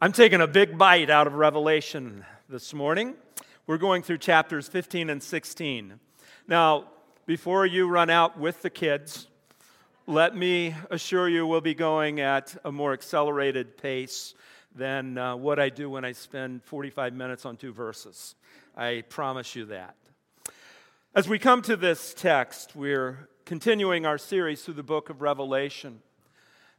I'm 0.00 0.12
taking 0.12 0.40
a 0.40 0.46
big 0.46 0.78
bite 0.78 1.10
out 1.10 1.26
of 1.26 1.32
Revelation 1.32 2.24
this 2.48 2.72
morning. 2.72 3.16
We're 3.66 3.78
going 3.78 4.04
through 4.04 4.18
chapters 4.18 4.68
15 4.68 5.10
and 5.10 5.20
16. 5.20 5.98
Now, 6.46 6.84
before 7.26 7.66
you 7.66 7.88
run 7.88 8.08
out 8.08 8.38
with 8.38 8.62
the 8.62 8.70
kids, 8.70 9.26
let 10.06 10.36
me 10.36 10.72
assure 10.92 11.28
you 11.28 11.48
we'll 11.48 11.60
be 11.60 11.74
going 11.74 12.20
at 12.20 12.54
a 12.64 12.70
more 12.70 12.92
accelerated 12.92 13.76
pace 13.76 14.34
than 14.72 15.18
uh, 15.18 15.34
what 15.34 15.58
I 15.58 15.68
do 15.68 15.90
when 15.90 16.04
I 16.04 16.12
spend 16.12 16.62
45 16.62 17.12
minutes 17.12 17.44
on 17.44 17.56
two 17.56 17.72
verses. 17.72 18.36
I 18.76 19.02
promise 19.08 19.56
you 19.56 19.64
that. 19.64 19.96
As 21.12 21.28
we 21.28 21.40
come 21.40 21.60
to 21.62 21.74
this 21.74 22.14
text, 22.14 22.76
we're 22.76 23.28
continuing 23.44 24.06
our 24.06 24.16
series 24.16 24.62
through 24.62 24.74
the 24.74 24.84
book 24.84 25.10
of 25.10 25.22
Revelation. 25.22 26.02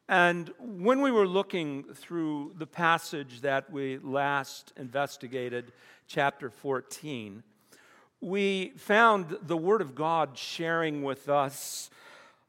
And 0.09 0.51
when 0.57 1.01
we 1.01 1.11
were 1.11 1.27
looking 1.27 1.83
through 1.83 2.55
the 2.57 2.65
passage 2.65 3.41
that 3.41 3.71
we 3.71 3.99
last 3.99 4.73
investigated, 4.75 5.71
chapter 6.07 6.49
14, 6.49 7.43
we 8.19 8.73
found 8.75 9.37
the 9.43 9.55
Word 9.55 9.81
of 9.81 9.93
God 9.93 10.35
sharing 10.35 11.03
with 11.03 11.29
us 11.29 11.91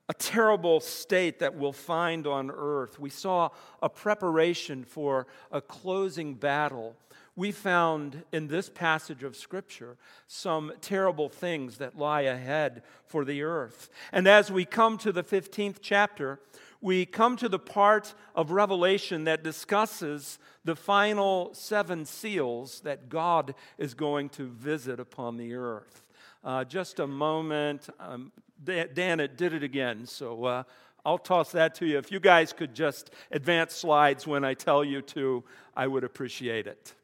a 0.08 0.14
terrible 0.14 0.80
state 0.80 1.38
that 1.40 1.54
we'll 1.54 1.74
find 1.74 2.26
on 2.26 2.50
earth. 2.50 2.98
We 2.98 3.10
saw 3.10 3.50
a 3.82 3.90
preparation 3.90 4.82
for 4.82 5.26
a 5.52 5.60
closing 5.60 6.36
battle. 6.36 6.96
We 7.36 7.52
found 7.52 8.22
in 8.32 8.48
this 8.48 8.70
passage 8.70 9.22
of 9.22 9.36
Scripture 9.36 9.98
some 10.26 10.72
terrible 10.80 11.28
things 11.28 11.76
that 11.76 11.98
lie 11.98 12.22
ahead 12.22 12.84
for 13.04 13.26
the 13.26 13.42
earth. 13.42 13.90
And 14.12 14.26
as 14.26 14.50
we 14.50 14.64
come 14.64 14.96
to 14.96 15.12
the 15.12 15.22
15th 15.22 15.76
chapter, 15.82 16.40
we 16.80 17.04
come 17.06 17.36
to 17.36 17.48
the 17.48 17.58
part 17.58 18.14
of 18.34 18.50
Revelation 18.50 19.24
that 19.24 19.42
discusses 19.42 20.38
the 20.64 20.76
final 20.76 21.50
seven 21.52 22.04
seals 22.04 22.80
that 22.80 23.08
God 23.08 23.54
is 23.78 23.94
going 23.94 24.28
to 24.30 24.48
visit 24.48 25.00
upon 25.00 25.36
the 25.36 25.54
earth. 25.54 26.04
Uh, 26.42 26.64
just 26.64 27.00
a 27.00 27.06
moment. 27.06 27.88
Um, 27.98 28.32
Dan 28.64 29.20
it 29.20 29.36
did 29.36 29.52
it 29.54 29.62
again, 29.62 30.06
so 30.06 30.44
uh, 30.44 30.62
I'll 31.04 31.18
toss 31.18 31.52
that 31.52 31.74
to 31.76 31.86
you. 31.86 31.98
If 31.98 32.12
you 32.12 32.20
guys 32.20 32.52
could 32.52 32.74
just 32.74 33.10
advance 33.30 33.74
slides 33.74 34.26
when 34.26 34.44
I 34.44 34.54
tell 34.54 34.84
you 34.84 35.00
to, 35.02 35.44
I 35.74 35.86
would 35.86 36.04
appreciate 36.04 36.66
it. 36.66 36.94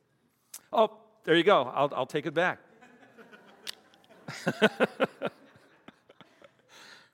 Oh, 0.72 0.91
there 1.25 1.34
you 1.34 1.45
go. 1.45 1.62
I'll, 1.75 1.91
I'll 1.95 2.06
take 2.06 2.27
it 2.27 2.34
back. 2.34 2.59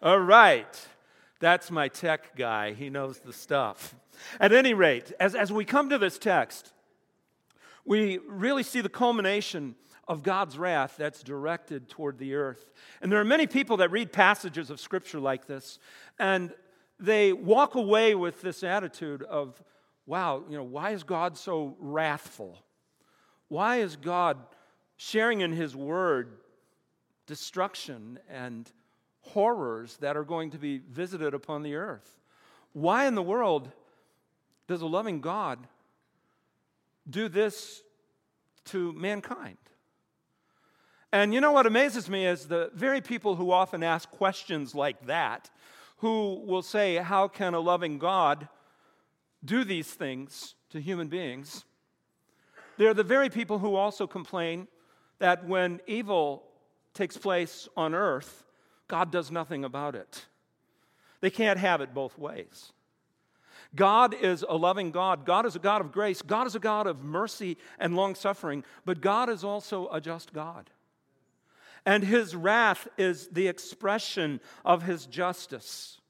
All 0.03 0.19
right. 0.19 0.89
That's 1.43 1.73
my 1.73 1.89
tech 1.89 2.37
guy. 2.37 2.73
He 2.73 2.89
knows 2.89 3.19
the 3.19 3.33
stuff. 3.33 3.97
At 4.39 4.53
any 4.53 4.75
rate, 4.75 5.13
as, 5.19 5.35
as 5.35 5.51
we 5.51 5.65
come 5.65 5.91
to 5.91 5.99
this 5.99 6.17
text, 6.17 6.73
we 7.85 8.19
really 8.29 8.63
see 8.63 8.81
the 8.81 8.89
culmination 8.89 9.75
of 10.07 10.23
God's 10.23 10.57
wrath 10.57 10.95
that's 10.97 11.21
directed 11.21 11.89
toward 11.89 12.19
the 12.19 12.37
earth. 12.37 12.71
And 13.01 13.11
there 13.11 13.21
are 13.21 13.25
many 13.25 13.49
people 13.49 13.79
that 13.79 13.91
read 13.91 14.13
passages 14.13 14.71
of 14.71 14.79
Scripture 14.79 15.19
like 15.19 15.49
this, 15.49 15.81
and 16.17 16.55
they 17.01 17.33
walk 17.33 17.75
away 17.75 18.15
with 18.15 18.41
this 18.41 18.63
attitude 18.63 19.25
of, 19.25 19.61
wow, 20.07 20.45
you 20.49 20.57
know, 20.57 20.63
why 20.63 20.93
is 20.93 21.03
God 21.03 21.37
so 21.37 21.75
wrathful? 21.81 22.57
Why 23.49 23.79
is 23.79 23.97
God 23.97 24.39
sharing 24.97 25.41
in 25.41 25.51
His 25.51 25.75
Word 25.75 26.39
destruction 27.27 28.21
and 28.31 28.71
horrors 29.23 29.97
that 29.99 30.17
are 30.17 30.25
going 30.25 30.51
to 30.51 30.59
be 30.59 30.79
visited 30.79 31.35
upon 31.35 31.63
the 31.63 31.75
earth. 31.75 32.21
Why 32.73 33.07
in 33.07 33.15
the 33.15 33.23
world 33.23 33.71
does 34.67 34.83
a 34.83 34.87
loving 34.87 35.21
God 35.21 35.59
do 37.09 37.29
this 37.29 37.83
to 38.67 38.93
mankind? 38.93 39.59
And 41.13 41.35
you 41.35 41.41
know 41.41 41.53
what 41.53 41.67
amazes 41.67 42.09
me 42.09 42.27
is 42.27 42.47
the 42.47 42.71
very 42.75 43.01
people 43.01 43.37
who 43.37 43.51
often 43.51 43.83
ask 43.83 44.11
questions 44.11 44.75
like 44.75 45.07
that, 45.07 45.51
who 45.99 46.43
will 46.47 46.63
say, 46.63 46.97
How 46.97 47.29
can 47.29 47.53
a 47.53 47.61
loving 47.61 47.99
God 47.99 48.49
do 49.45 49.63
these 49.63 49.89
things 49.89 50.55
to 50.71 50.81
human 50.81 51.09
beings? 51.09 51.65
They're 52.79 52.95
the 52.95 53.05
very 53.05 53.29
people 53.29 53.59
who 53.59 53.75
also 53.75 54.07
complain 54.07 54.69
that 55.19 55.47
when 55.47 55.81
evil 55.87 56.45
takes 56.95 57.17
place 57.17 57.69
on 57.77 57.95
earth, 57.95 58.45
God 58.89 59.11
does 59.11 59.31
nothing 59.31 59.65
about 59.65 59.95
it. 59.95 60.27
They 61.21 61.31
can't 61.31 61.59
have 61.59 61.81
it 61.81 61.95
both 61.95 62.19
ways. 62.19 62.73
God 63.75 64.15
is 64.15 64.45
a 64.47 64.57
loving 64.57 64.91
God. 64.91 65.25
God 65.25 65.47
is 65.47 65.57
a 65.57 65.61
God 65.61 65.81
of 65.81 65.93
grace. 65.93 66.21
God 66.21 66.47
is 66.47 66.55
a 66.55 66.61
God 66.61 66.87
of 66.87 67.03
mercy 67.03 67.57
and 67.79 67.97
long 67.97 68.15
suffering. 68.15 68.65
But 68.85 69.01
God 69.01 69.31
is 69.31 69.45
also 69.45 69.89
a 69.89 70.01
just 70.01 70.33
God. 70.33 70.69
And 71.87 72.05
his 72.05 72.37
wrath 72.37 72.87
is 72.99 73.29
the 73.29 73.49
expression 73.49 74.41
of 74.65 74.83
his 74.83 75.07
justice 75.07 76.01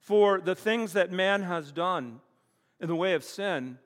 for 0.00 0.40
the 0.40 0.54
things 0.54 0.94
that 0.94 1.12
man 1.12 1.42
has 1.42 1.72
done 1.72 2.20
in 2.80 2.88
the 2.88 2.96
way 2.96 3.14
of 3.14 3.22
sin 3.22 3.78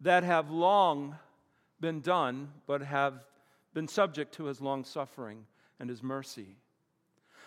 that 0.00 0.24
have 0.24 0.50
long 0.50 1.16
been 1.80 2.00
done, 2.00 2.48
but 2.66 2.82
have 2.82 3.24
been 3.74 3.88
subject 3.88 4.34
to 4.34 4.44
his 4.44 4.60
long 4.60 4.84
suffering 4.84 5.46
and 5.78 5.90
his 5.90 6.02
mercy. 6.02 6.56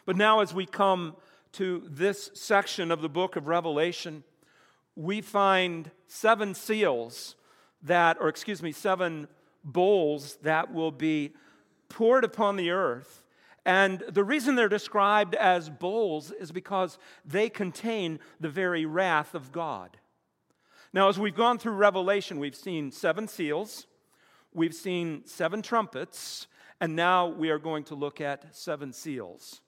But 0.06 0.18
now, 0.18 0.42
as 0.42 0.54
we 0.54 0.66
come 0.66 1.16
to 1.54 1.84
this 1.90 2.30
section 2.34 2.92
of 2.92 3.02
the 3.02 3.10
book 3.10 3.36
of 3.36 3.48
Revelation, 3.48 4.24
we 4.96 5.22
find 5.22 5.90
seven 6.08 6.54
seals 6.54 7.36
that, 7.82 8.18
or 8.20 8.30
excuse 8.30 8.62
me, 8.62 8.72
seven 8.72 9.28
bowls 9.64 10.38
that 10.44 10.74
will 10.74 10.92
be 10.92 11.34
poured 11.90 12.24
upon 12.24 12.56
the 12.56 12.70
earth. 12.70 13.24
And 13.66 14.04
the 14.08 14.24
reason 14.24 14.56
they're 14.56 14.70
described 14.70 15.34
as 15.34 15.70
bowls 15.70 16.32
is 16.32 16.52
because 16.52 17.00
they 17.26 17.50
contain 17.50 18.20
the 18.40 18.50
very 18.50 18.86
wrath 18.86 19.34
of 19.34 19.52
God. 19.52 19.98
Now, 20.94 21.10
as 21.10 21.20
we've 21.20 21.36
gone 21.36 21.58
through 21.58 21.74
Revelation, 21.74 22.40
we've 22.40 22.56
seen 22.56 22.92
seven 22.92 23.28
seals, 23.28 23.88
we've 24.54 24.76
seen 24.76 25.26
seven 25.26 25.64
trumpets, 25.64 26.48
and 26.80 26.96
now 26.96 27.28
we 27.28 27.50
are 27.50 27.60
going 27.60 27.84
to 27.86 27.96
look 27.96 28.22
at 28.22 28.56
seven 28.56 28.94
seals. 28.94 29.62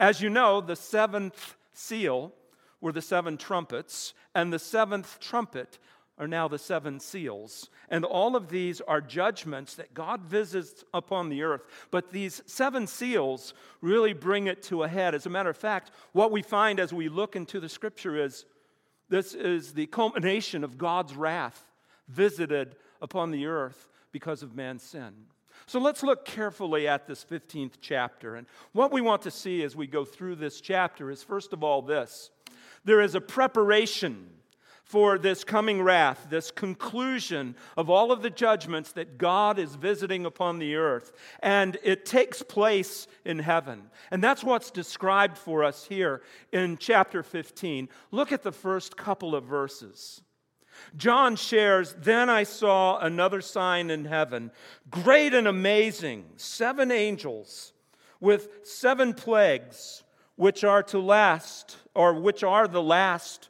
As 0.00 0.20
you 0.20 0.30
know, 0.30 0.60
the 0.60 0.76
seventh 0.76 1.56
seal 1.72 2.32
were 2.80 2.92
the 2.92 3.02
seven 3.02 3.36
trumpets, 3.36 4.14
and 4.34 4.52
the 4.52 4.58
seventh 4.58 5.18
trumpet 5.20 5.78
are 6.18 6.28
now 6.28 6.48
the 6.48 6.58
seven 6.58 6.98
seals. 7.00 7.70
And 7.88 8.04
all 8.04 8.36
of 8.36 8.48
these 8.48 8.80
are 8.80 9.00
judgments 9.00 9.74
that 9.76 9.94
God 9.94 10.22
visits 10.22 10.84
upon 10.92 11.28
the 11.28 11.42
earth. 11.42 11.62
But 11.90 12.12
these 12.12 12.42
seven 12.46 12.86
seals 12.86 13.54
really 13.80 14.12
bring 14.12 14.48
it 14.48 14.62
to 14.64 14.82
a 14.82 14.88
head. 14.88 15.14
As 15.14 15.26
a 15.26 15.30
matter 15.30 15.50
of 15.50 15.56
fact, 15.56 15.92
what 16.12 16.32
we 16.32 16.42
find 16.42 16.80
as 16.80 16.92
we 16.92 17.08
look 17.08 17.36
into 17.36 17.60
the 17.60 17.68
scripture 17.68 18.22
is 18.22 18.44
this 19.08 19.32
is 19.32 19.72
the 19.72 19.86
culmination 19.86 20.64
of 20.64 20.76
God's 20.76 21.14
wrath 21.14 21.64
visited 22.08 22.76
upon 23.00 23.30
the 23.30 23.46
earth 23.46 23.88
because 24.12 24.42
of 24.42 24.56
man's 24.56 24.82
sin. 24.82 25.12
So 25.68 25.78
let's 25.78 26.02
look 26.02 26.24
carefully 26.24 26.88
at 26.88 27.06
this 27.06 27.22
15th 27.22 27.74
chapter. 27.82 28.36
And 28.36 28.46
what 28.72 28.90
we 28.90 29.02
want 29.02 29.20
to 29.22 29.30
see 29.30 29.62
as 29.62 29.76
we 29.76 29.86
go 29.86 30.02
through 30.02 30.36
this 30.36 30.62
chapter 30.62 31.10
is, 31.10 31.22
first 31.22 31.52
of 31.52 31.62
all, 31.62 31.82
this 31.82 32.30
there 32.86 33.02
is 33.02 33.14
a 33.14 33.20
preparation 33.20 34.30
for 34.82 35.18
this 35.18 35.44
coming 35.44 35.82
wrath, 35.82 36.28
this 36.30 36.50
conclusion 36.50 37.54
of 37.76 37.90
all 37.90 38.10
of 38.10 38.22
the 38.22 38.30
judgments 38.30 38.92
that 38.92 39.18
God 39.18 39.58
is 39.58 39.74
visiting 39.74 40.24
upon 40.24 40.58
the 40.58 40.76
earth. 40.76 41.12
And 41.40 41.76
it 41.82 42.06
takes 42.06 42.40
place 42.40 43.06
in 43.26 43.38
heaven. 43.38 43.90
And 44.10 44.24
that's 44.24 44.42
what's 44.42 44.70
described 44.70 45.36
for 45.36 45.64
us 45.64 45.84
here 45.84 46.22
in 46.50 46.78
chapter 46.78 47.22
15. 47.22 47.90
Look 48.10 48.32
at 48.32 48.42
the 48.42 48.52
first 48.52 48.96
couple 48.96 49.34
of 49.34 49.44
verses. 49.44 50.22
John 50.96 51.36
shares, 51.36 51.94
Then 51.98 52.28
I 52.28 52.42
saw 52.42 52.98
another 52.98 53.40
sign 53.40 53.90
in 53.90 54.04
heaven, 54.04 54.50
great 54.90 55.34
and 55.34 55.46
amazing, 55.46 56.24
seven 56.36 56.90
angels 56.90 57.72
with 58.20 58.66
seven 58.66 59.14
plagues, 59.14 60.02
which 60.36 60.64
are 60.64 60.82
to 60.84 60.98
last, 60.98 61.76
or 61.94 62.14
which 62.14 62.42
are 62.42 62.68
the 62.68 62.82
last 62.82 63.48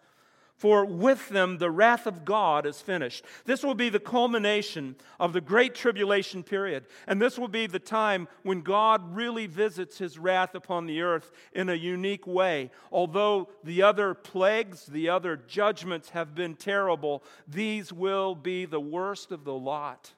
for 0.58 0.84
with 0.84 1.28
them 1.28 1.58
the 1.58 1.70
wrath 1.70 2.06
of 2.06 2.24
God 2.24 2.66
is 2.66 2.80
finished. 2.80 3.24
This 3.44 3.62
will 3.62 3.76
be 3.76 3.88
the 3.88 4.00
culmination 4.00 4.96
of 5.20 5.32
the 5.32 5.40
great 5.40 5.74
tribulation 5.74 6.42
period. 6.42 6.84
And 7.06 7.22
this 7.22 7.38
will 7.38 7.48
be 7.48 7.68
the 7.68 7.78
time 7.78 8.26
when 8.42 8.62
God 8.62 9.14
really 9.14 9.46
visits 9.46 9.98
his 9.98 10.18
wrath 10.18 10.56
upon 10.56 10.86
the 10.86 11.00
earth 11.00 11.30
in 11.52 11.68
a 11.68 11.74
unique 11.74 12.26
way. 12.26 12.72
Although 12.90 13.48
the 13.62 13.82
other 13.82 14.14
plagues, 14.14 14.86
the 14.86 15.08
other 15.08 15.36
judgments 15.36 16.10
have 16.10 16.34
been 16.34 16.56
terrible, 16.56 17.22
these 17.46 17.92
will 17.92 18.34
be 18.34 18.64
the 18.64 18.80
worst 18.80 19.30
of 19.30 19.44
the 19.44 19.54
lot. 19.54 20.12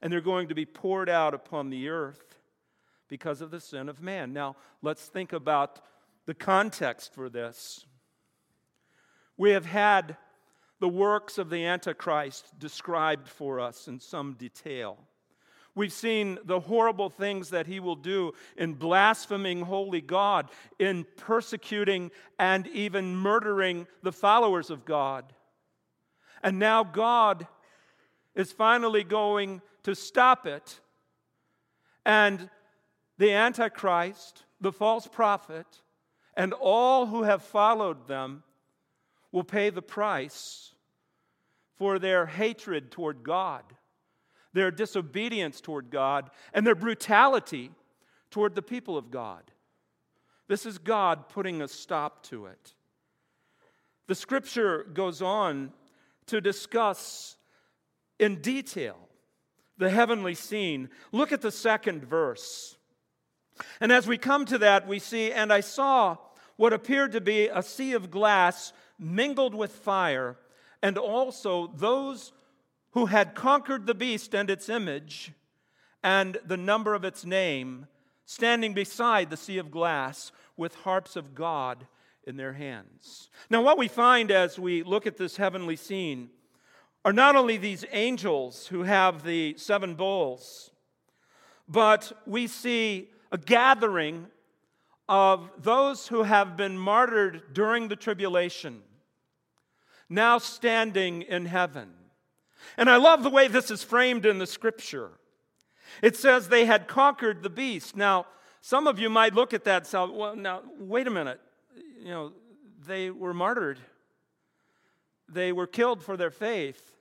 And 0.00 0.10
they're 0.10 0.20
going 0.22 0.48
to 0.48 0.54
be 0.54 0.66
poured 0.66 1.10
out 1.10 1.34
upon 1.34 1.68
the 1.68 1.90
earth 1.90 2.38
because 3.06 3.42
of 3.42 3.50
the 3.50 3.60
sin 3.60 3.90
of 3.90 4.00
man. 4.00 4.32
Now, 4.32 4.56
let's 4.80 5.06
think 5.06 5.34
about 5.34 5.80
the 6.24 6.34
context 6.34 7.12
for 7.12 7.28
this. 7.28 7.84
We 9.36 9.50
have 9.50 9.66
had 9.66 10.16
the 10.80 10.88
works 10.88 11.38
of 11.38 11.50
the 11.50 11.64
Antichrist 11.64 12.58
described 12.58 13.28
for 13.28 13.60
us 13.60 13.88
in 13.88 14.00
some 14.00 14.34
detail. 14.34 14.98
We've 15.74 15.92
seen 15.92 16.38
the 16.44 16.60
horrible 16.60 17.10
things 17.10 17.50
that 17.50 17.66
he 17.66 17.80
will 17.80 17.96
do 17.96 18.32
in 18.56 18.74
blaspheming 18.74 19.60
holy 19.60 20.00
God, 20.00 20.50
in 20.78 21.06
persecuting 21.16 22.10
and 22.38 22.66
even 22.68 23.14
murdering 23.14 23.86
the 24.02 24.12
followers 24.12 24.70
of 24.70 24.86
God. 24.86 25.34
And 26.42 26.58
now 26.58 26.82
God 26.82 27.46
is 28.34 28.52
finally 28.52 29.04
going 29.04 29.60
to 29.82 29.94
stop 29.94 30.46
it. 30.46 30.80
And 32.06 32.48
the 33.18 33.32
Antichrist, 33.32 34.44
the 34.60 34.72
false 34.72 35.06
prophet, 35.06 35.66
and 36.34 36.54
all 36.54 37.06
who 37.06 37.22
have 37.24 37.42
followed 37.42 38.08
them 38.08 38.44
will 39.36 39.44
pay 39.44 39.70
the 39.70 39.82
price 39.82 40.74
for 41.76 41.98
their 41.98 42.26
hatred 42.26 42.90
toward 42.90 43.22
God 43.22 43.62
their 44.56 44.70
disobedience 44.70 45.60
toward 45.60 45.90
God, 45.90 46.30
and 46.54 46.66
their 46.66 46.74
brutality 46.74 47.70
toward 48.30 48.54
the 48.54 48.62
people 48.62 48.96
of 48.96 49.10
God. 49.10 49.42
This 50.48 50.64
is 50.64 50.78
God 50.78 51.28
putting 51.28 51.60
a 51.60 51.68
stop 51.68 52.22
to 52.28 52.46
it. 52.46 52.72
The 54.06 54.14
scripture 54.14 54.84
goes 54.94 55.20
on 55.20 55.72
to 56.26 56.40
discuss 56.40 57.36
in 58.18 58.40
detail 58.40 58.96
the 59.76 59.90
heavenly 59.90 60.34
scene. 60.34 60.88
Look 61.12 61.32
at 61.32 61.42
the 61.42 61.52
second 61.52 62.06
verse. 62.06 62.78
And 63.78 63.92
as 63.92 64.06
we 64.06 64.16
come 64.16 64.46
to 64.46 64.58
that, 64.58 64.88
we 64.88 64.98
see, 64.98 65.32
and 65.32 65.52
I 65.52 65.60
saw 65.60 66.16
what 66.56 66.72
appeared 66.72 67.12
to 67.12 67.20
be 67.20 67.48
a 67.48 67.62
sea 67.62 67.92
of 67.92 68.10
glass 68.10 68.72
mingled 68.98 69.54
with 69.54 69.72
fire, 69.72 70.36
and 70.82 70.96
also 70.98 71.68
those 71.74 72.32
who 72.92 73.06
had 73.06 73.34
conquered 73.34 73.86
the 73.86 73.94
beast 73.94 74.34
and 74.34 74.48
its 74.50 74.68
image 74.68 75.32
and 76.02 76.38
the 76.46 76.56
number 76.56 76.94
of 76.94 77.04
its 77.04 77.24
name, 77.24 77.86
standing 78.24 78.72
beside 78.72 79.28
the 79.28 79.36
sea 79.36 79.58
of 79.58 79.70
glass 79.70 80.32
with 80.56 80.74
harps 80.76 81.16
of 81.16 81.34
God 81.34 81.86
in 82.26 82.36
their 82.36 82.54
hands. 82.54 83.30
Now, 83.50 83.62
what 83.62 83.78
we 83.78 83.88
find 83.88 84.30
as 84.30 84.58
we 84.58 84.82
look 84.82 85.06
at 85.06 85.16
this 85.16 85.36
heavenly 85.36 85.76
scene 85.76 86.30
are 87.04 87.12
not 87.12 87.36
only 87.36 87.56
these 87.56 87.84
angels 87.92 88.66
who 88.66 88.82
have 88.82 89.22
the 89.22 89.54
seven 89.56 89.94
bowls, 89.94 90.70
but 91.68 92.12
we 92.26 92.46
see 92.46 93.10
a 93.30 93.38
gathering 93.38 94.26
of 95.08 95.50
those 95.58 96.08
who 96.08 96.24
have 96.24 96.56
been 96.56 96.78
martyred 96.78 97.52
during 97.52 97.88
the 97.88 97.96
tribulation, 97.96 98.82
now 100.08 100.38
standing 100.38 101.22
in 101.22 101.46
heaven. 101.46 101.90
And 102.76 102.90
I 102.90 102.96
love 102.96 103.22
the 103.22 103.30
way 103.30 103.48
this 103.48 103.70
is 103.70 103.82
framed 103.82 104.26
in 104.26 104.38
the 104.38 104.46
scripture. 104.46 105.10
It 106.02 106.16
says 106.16 106.48
they 106.48 106.66
had 106.66 106.88
conquered 106.88 107.42
the 107.42 107.50
beast. 107.50 107.96
Now, 107.96 108.26
some 108.60 108.86
of 108.86 108.98
you 108.98 109.08
might 109.08 109.34
look 109.34 109.54
at 109.54 109.64
that 109.64 109.76
and 109.82 109.86
say, 109.86 109.98
well, 109.98 110.34
now, 110.34 110.62
wait 110.78 111.06
a 111.06 111.10
minute. 111.10 111.40
You 112.00 112.08
know, 112.08 112.32
they 112.86 113.10
were 113.10 113.34
martyred, 113.34 113.78
they 115.28 115.52
were 115.52 115.66
killed 115.66 116.02
for 116.02 116.16
their 116.16 116.30
faith. 116.30 116.92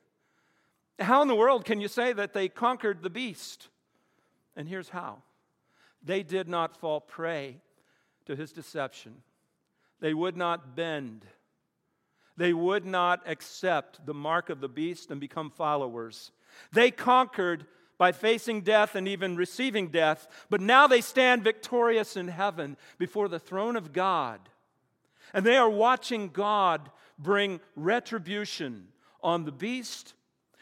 How 1.00 1.22
in 1.22 1.28
the 1.28 1.36
world 1.36 1.66
can 1.66 1.81
you 1.81 1.88
say 1.88 2.13
that 2.13 2.34
they 2.34 2.48
conquered 2.48 3.04
the 3.04 3.10
beast? 3.10 3.68
And 4.56 4.69
here's 4.69 4.90
how 4.90 5.24
they 6.02 6.24
did 6.24 6.48
not 6.48 6.78
fall 6.78 7.02
prey 7.02 7.57
to 8.25 8.36
his 8.36 8.51
deception, 8.51 9.22
they 10.00 10.13
would 10.13 10.36
not 10.36 10.75
bend 10.75 11.25
they 12.38 12.54
would 12.54 12.86
not 12.86 13.22
accept 13.25 14.06
the 14.06 14.13
mark 14.13 14.50
of 14.50 14.60
the 14.60 14.68
beast 14.68 15.12
and 15.12 15.19
become 15.19 15.50
followers. 15.50 16.31
They 16.72 16.92
conquered 16.92 17.66
by 17.98 18.12
facing 18.12 18.62
death 18.62 18.95
and 18.95 19.07
even 19.07 19.38
receiving 19.38 19.88
death, 19.88 20.27
but 20.50 20.60
now 20.60 20.86
they 20.86 21.00
stand 21.00 21.44
victorious 21.44 22.18
in 22.18 22.27
heaven 22.27 22.75
before 22.98 23.30
the 23.30 23.39
throne 23.39 23.77
of 23.77 23.94
God. 23.94 24.42
And 25.33 25.45
they 25.45 25.56
are 25.56 25.69
watching 25.69 26.30
God 26.30 26.89
bring 27.18 27.62
retribution 27.75 28.89
on 29.24 29.45
the 29.45 29.51
beast 29.51 30.13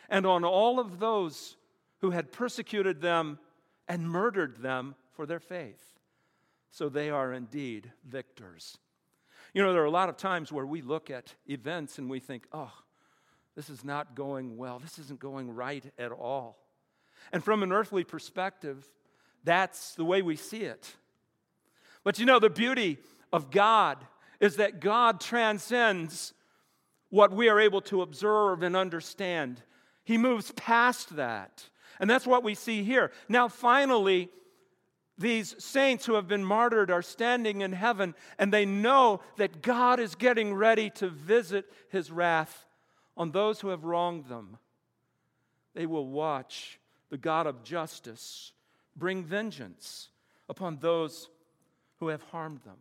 and 0.09 0.27
on 0.27 0.44
all 0.44 0.80
of 0.80 1.00
those 1.00 1.57
who 2.01 2.12
had 2.12 2.31
persecuted 2.31 3.01
them 3.01 3.39
and 3.88 4.07
murdered 4.07 4.57
them 4.57 4.94
for 5.13 5.25
their 5.25 5.39
faith. 5.39 5.93
So 6.74 6.90
they 6.90 7.12
are 7.12 7.31
indeed 7.31 7.92
victors. 8.04 8.80
You 9.54 9.62
know, 9.62 9.74
there 9.74 9.84
are 9.84 9.86
a 9.86 9.92
lot 9.92 10.10
of 10.10 10.18
times 10.18 10.52
where 10.52 10.66
we 10.66 10.81
look 10.81 11.12
at 11.12 11.36
events 11.48 12.00
and 12.00 12.10
we 12.10 12.20
think, 12.20 12.48
oh, 12.52 12.72
this 13.56 13.70
is 13.70 13.86
not 13.86 14.16
going 14.16 14.58
well. 14.58 14.80
This 14.80 14.98
isn't 14.98 15.20
going 15.20 15.54
right 15.54 15.86
at 16.00 16.12
all. 16.12 16.58
And 17.31 17.44
from 17.44 17.62
an 17.62 17.72
earthly 17.72 18.04
perspective, 18.04 18.90
that's 19.44 19.94
the 19.94 20.04
way 20.04 20.24
we 20.24 20.36
see 20.36 20.62
it. 20.62 20.96
But 22.04 22.18
you 22.18 22.25
know, 22.25 22.40
the 22.40 22.50
beauty 22.50 22.98
of 23.31 23.52
God 23.52 24.00
is 24.40 24.56
that 24.56 24.80
God 24.80 25.22
transcends 25.22 26.34
what 27.12 27.31
we 27.31 27.50
are 27.50 27.60
able 27.60 27.81
to 27.81 28.02
observe 28.02 28.64
and 28.64 28.76
understand. 28.76 29.62
He 30.06 30.18
moves 30.18 30.52
past 30.54 31.18
that. 31.18 31.69
And 32.00 32.10
that's 32.10 32.26
what 32.26 32.44
we 32.44 32.56
see 32.56 32.84
here. 32.84 33.12
Now, 33.30 33.48
finally, 33.48 34.31
these 35.18 35.56
saints 35.63 36.06
who 36.06 36.15
have 36.15 36.27
been 36.27 36.44
martyred 36.44 36.89
are 36.89 37.01
standing 37.01 37.62
in 37.62 37.71
heaven 37.71 38.15
and 38.39 38.51
they 38.51 38.65
know 38.65 39.21
that 39.38 39.62
God 39.62 40.00
is 40.00 40.15
getting 40.15 40.54
ready 40.54 40.89
to 40.92 41.07
visit 41.07 41.71
his 41.89 42.12
wrath 42.12 42.65
on 43.15 43.31
those 43.31 43.60
who 43.60 43.69
have 43.69 43.83
wronged 43.83 44.25
them. 44.25 44.57
They 45.75 45.86
will 45.86 46.07
watch 46.07 46.80
the 47.10 47.18
God 47.18 47.45
of 47.45 47.63
justice 47.63 48.54
bring 48.95 49.24
vengeance 49.24 50.10
upon 50.50 50.77
those 50.77 51.30
who 52.00 52.07
have 52.07 52.24
harmed 52.24 52.62
them. 52.63 52.77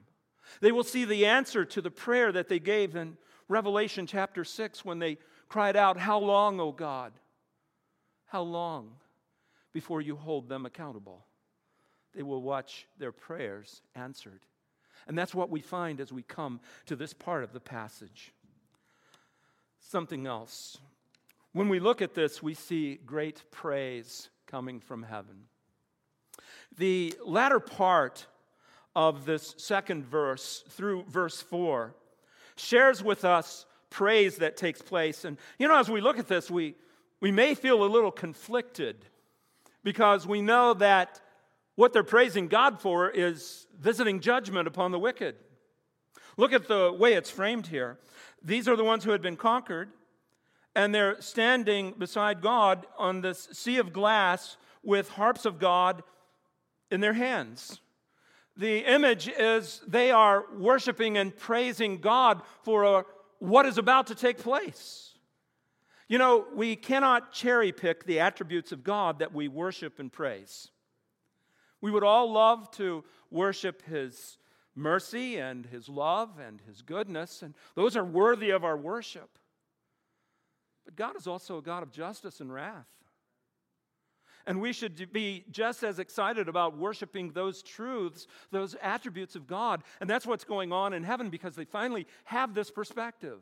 They 0.60 0.72
will 0.72 0.84
see 0.84 1.04
the 1.04 1.26
answer 1.26 1.64
to 1.66 1.80
the 1.80 1.90
prayer 1.90 2.32
that 2.32 2.48
they 2.48 2.58
gave 2.58 2.96
in 2.96 3.16
Revelation 3.48 4.06
chapter 4.06 4.44
6 4.44 4.84
when 4.84 4.98
they 4.98 5.18
cried 5.48 5.76
out, 5.76 5.98
How 5.98 6.18
long, 6.18 6.60
O 6.60 6.72
God? 6.72 7.12
How 8.26 8.42
long 8.42 8.92
before 9.72 10.00
you 10.00 10.16
hold 10.16 10.48
them 10.48 10.64
accountable? 10.64 11.26
They 12.14 12.22
will 12.22 12.42
watch 12.42 12.86
their 12.98 13.12
prayers 13.12 13.82
answered. 13.94 14.40
And 15.06 15.18
that's 15.18 15.34
what 15.34 15.50
we 15.50 15.60
find 15.60 16.00
as 16.00 16.12
we 16.12 16.22
come 16.22 16.60
to 16.86 16.96
this 16.96 17.12
part 17.12 17.42
of 17.42 17.52
the 17.52 17.60
passage. 17.60 18.32
Something 19.80 20.26
else. 20.26 20.78
When 21.52 21.68
we 21.68 21.80
look 21.80 22.00
at 22.00 22.14
this, 22.14 22.42
we 22.42 22.54
see 22.54 22.98
great 23.04 23.42
praise 23.50 24.28
coming 24.46 24.80
from 24.80 25.02
heaven. 25.02 25.44
The 26.78 27.14
latter 27.24 27.60
part 27.60 28.26
of 28.94 29.24
this 29.24 29.54
second 29.58 30.04
verse, 30.04 30.64
through 30.68 31.04
verse 31.08 31.42
4, 31.42 31.94
shares 32.56 33.02
with 33.02 33.24
us 33.24 33.66
praise 33.90 34.36
that 34.36 34.56
takes 34.56 34.80
place. 34.80 35.24
And, 35.24 35.36
you 35.58 35.68
know, 35.68 35.78
as 35.78 35.90
we 35.90 36.00
look 36.00 36.18
at 36.18 36.28
this, 36.28 36.50
we, 36.50 36.74
we 37.20 37.30
may 37.30 37.54
feel 37.54 37.84
a 37.84 37.86
little 37.86 38.10
conflicted 38.10 39.04
because 39.84 40.26
we 40.26 40.40
know 40.40 40.74
that 40.74 41.20
what 41.74 41.92
they're 41.92 42.04
praising 42.04 42.48
God 42.48 42.80
for 42.80 43.08
is 43.08 43.66
visiting 43.78 44.20
judgment 44.20 44.68
upon 44.68 44.92
the 44.92 44.98
wicked. 44.98 45.36
Look 46.36 46.52
at 46.52 46.68
the 46.68 46.92
way 46.92 47.14
it's 47.14 47.30
framed 47.30 47.66
here. 47.66 47.98
These 48.42 48.68
are 48.68 48.76
the 48.76 48.84
ones 48.84 49.04
who 49.04 49.10
had 49.10 49.22
been 49.22 49.36
conquered, 49.36 49.90
and 50.74 50.94
they're 50.94 51.20
standing 51.20 51.94
beside 51.98 52.40
God 52.40 52.86
on 52.98 53.20
this 53.20 53.48
sea 53.52 53.78
of 53.78 53.92
glass 53.92 54.56
with 54.82 55.10
harps 55.10 55.44
of 55.44 55.58
God 55.58 56.02
in 56.90 57.00
their 57.00 57.12
hands. 57.12 57.80
The 58.56 58.78
image 58.78 59.28
is 59.28 59.80
they 59.86 60.10
are 60.10 60.44
worshiping 60.56 61.16
and 61.16 61.34
praising 61.34 61.98
God 61.98 62.42
for 62.62 62.84
a, 62.84 63.04
what 63.38 63.64
is 63.64 63.78
about 63.78 64.08
to 64.08 64.14
take 64.14 64.38
place. 64.38 65.14
You 66.08 66.18
know, 66.18 66.44
we 66.54 66.76
cannot 66.76 67.32
cherry 67.32 67.72
pick 67.72 68.04
the 68.04 68.20
attributes 68.20 68.72
of 68.72 68.84
God 68.84 69.20
that 69.20 69.32
we 69.32 69.48
worship 69.48 69.98
and 69.98 70.12
praise. 70.12 70.68
We 71.82 71.90
would 71.90 72.04
all 72.04 72.32
love 72.32 72.70
to 72.72 73.04
worship 73.30 73.82
His 73.82 74.38
mercy 74.74 75.36
and 75.36 75.66
His 75.66 75.88
love 75.88 76.38
and 76.38 76.62
His 76.66 76.80
goodness, 76.80 77.42
and 77.42 77.54
those 77.74 77.96
are 77.96 78.04
worthy 78.04 78.50
of 78.50 78.64
our 78.64 78.76
worship. 78.76 79.28
But 80.86 80.96
God 80.96 81.16
is 81.16 81.26
also 81.26 81.58
a 81.58 81.62
God 81.62 81.82
of 81.82 81.92
justice 81.92 82.40
and 82.40 82.52
wrath. 82.52 82.88
And 84.46 84.60
we 84.60 84.72
should 84.72 85.12
be 85.12 85.44
just 85.52 85.84
as 85.84 86.00
excited 86.00 86.48
about 86.48 86.76
worshiping 86.76 87.30
those 87.30 87.62
truths, 87.62 88.26
those 88.50 88.74
attributes 88.82 89.36
of 89.36 89.46
God. 89.46 89.84
And 90.00 90.10
that's 90.10 90.26
what's 90.26 90.42
going 90.42 90.72
on 90.72 90.92
in 90.94 91.04
heaven 91.04 91.30
because 91.30 91.54
they 91.54 91.64
finally 91.64 92.08
have 92.24 92.52
this 92.52 92.68
perspective. 92.68 93.38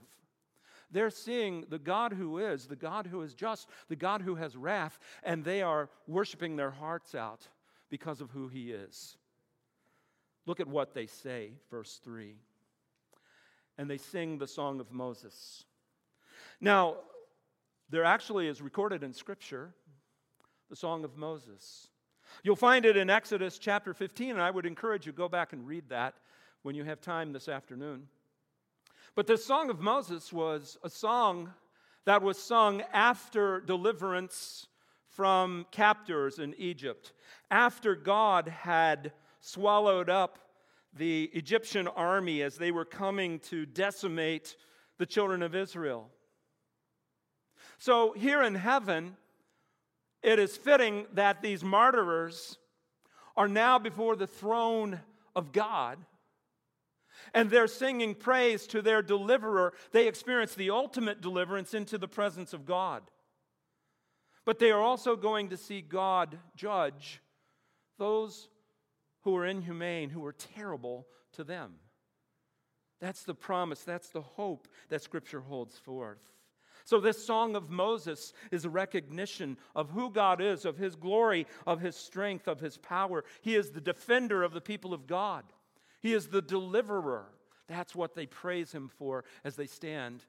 They're 0.90 1.08
seeing 1.08 1.64
the 1.70 1.78
God 1.78 2.12
who 2.12 2.38
is, 2.38 2.66
the 2.66 2.76
God 2.76 3.06
who 3.06 3.22
is 3.22 3.32
just, 3.32 3.68
the 3.88 3.96
God 3.96 4.20
who 4.20 4.34
has 4.34 4.56
wrath, 4.56 4.98
and 5.22 5.42
they 5.42 5.62
are 5.62 5.88
worshiping 6.06 6.56
their 6.56 6.72
hearts 6.72 7.14
out 7.14 7.48
because 7.90 8.20
of 8.20 8.30
who 8.30 8.48
he 8.48 8.70
is. 8.70 9.16
Look 10.46 10.60
at 10.60 10.68
what 10.68 10.94
they 10.94 11.06
say, 11.06 11.52
verse 11.70 12.00
3. 12.02 12.36
And 13.76 13.90
they 13.90 13.98
sing 13.98 14.38
the 14.38 14.46
song 14.46 14.80
of 14.80 14.92
Moses. 14.92 15.64
Now, 16.60 16.96
there 17.90 18.04
actually 18.04 18.46
is 18.46 18.62
recorded 18.62 19.02
in 19.02 19.12
Scripture 19.12 19.74
the 20.68 20.76
Song 20.76 21.04
of 21.04 21.16
Moses. 21.16 21.88
You'll 22.44 22.54
find 22.54 22.84
it 22.84 22.96
in 22.96 23.10
Exodus 23.10 23.58
chapter 23.58 23.92
15, 23.92 24.30
and 24.30 24.40
I 24.40 24.50
would 24.50 24.64
encourage 24.64 25.04
you 25.04 25.12
go 25.12 25.28
back 25.28 25.52
and 25.52 25.66
read 25.66 25.88
that 25.88 26.14
when 26.62 26.76
you 26.76 26.84
have 26.84 27.00
time 27.00 27.32
this 27.32 27.48
afternoon. 27.48 28.06
But 29.16 29.26
the 29.26 29.36
Song 29.36 29.68
of 29.68 29.80
Moses 29.80 30.32
was 30.32 30.78
a 30.84 30.88
song 30.88 31.52
that 32.04 32.22
was 32.22 32.38
sung 32.38 32.82
after 32.92 33.60
deliverance 33.60 34.68
from 35.20 35.66
captors 35.70 36.38
in 36.38 36.54
Egypt, 36.56 37.12
after 37.50 37.94
God 37.94 38.48
had 38.48 39.12
swallowed 39.40 40.08
up 40.08 40.38
the 40.94 41.24
Egyptian 41.34 41.86
army 41.88 42.40
as 42.40 42.56
they 42.56 42.72
were 42.72 42.86
coming 42.86 43.38
to 43.40 43.66
decimate 43.66 44.56
the 44.96 45.04
children 45.04 45.42
of 45.42 45.54
Israel. 45.54 46.08
So, 47.76 48.14
here 48.14 48.42
in 48.42 48.54
heaven, 48.54 49.14
it 50.22 50.38
is 50.38 50.56
fitting 50.56 51.04
that 51.12 51.42
these 51.42 51.62
martyrers 51.62 52.56
are 53.36 53.46
now 53.46 53.78
before 53.78 54.16
the 54.16 54.26
throne 54.26 55.00
of 55.36 55.52
God 55.52 55.98
and 57.34 57.50
they're 57.50 57.66
singing 57.66 58.14
praise 58.14 58.66
to 58.68 58.80
their 58.80 59.02
deliverer. 59.02 59.74
They 59.92 60.08
experience 60.08 60.54
the 60.54 60.70
ultimate 60.70 61.20
deliverance 61.20 61.74
into 61.74 61.98
the 61.98 62.08
presence 62.08 62.54
of 62.54 62.64
God. 62.64 63.02
But 64.50 64.58
they 64.58 64.72
are 64.72 64.82
also 64.82 65.14
going 65.14 65.50
to 65.50 65.56
see 65.56 65.80
God 65.80 66.36
judge 66.56 67.22
those 67.98 68.48
who 69.22 69.36
are 69.36 69.46
inhumane, 69.46 70.10
who 70.10 70.24
are 70.24 70.32
terrible 70.32 71.06
to 71.34 71.44
them. 71.44 71.74
That's 73.00 73.22
the 73.22 73.32
promise, 73.32 73.84
that's 73.84 74.08
the 74.08 74.22
hope 74.22 74.66
that 74.88 75.02
Scripture 75.02 75.38
holds 75.38 75.78
forth. 75.78 76.18
So, 76.84 76.98
this 76.98 77.24
song 77.24 77.54
of 77.54 77.70
Moses 77.70 78.32
is 78.50 78.64
a 78.64 78.70
recognition 78.70 79.56
of 79.76 79.90
who 79.90 80.10
God 80.10 80.40
is, 80.40 80.64
of 80.64 80.76
his 80.76 80.96
glory, 80.96 81.46
of 81.64 81.80
his 81.80 81.94
strength, 81.94 82.48
of 82.48 82.58
his 82.58 82.76
power. 82.76 83.22
He 83.42 83.54
is 83.54 83.70
the 83.70 83.80
defender 83.80 84.42
of 84.42 84.52
the 84.52 84.60
people 84.60 84.92
of 84.92 85.06
God, 85.06 85.44
he 86.02 86.12
is 86.12 86.26
the 86.26 86.42
deliverer. 86.42 87.26
That's 87.68 87.94
what 87.94 88.16
they 88.16 88.26
praise 88.26 88.72
him 88.72 88.90
for 88.98 89.22
as 89.44 89.54
they 89.54 89.66
stand 89.66 90.24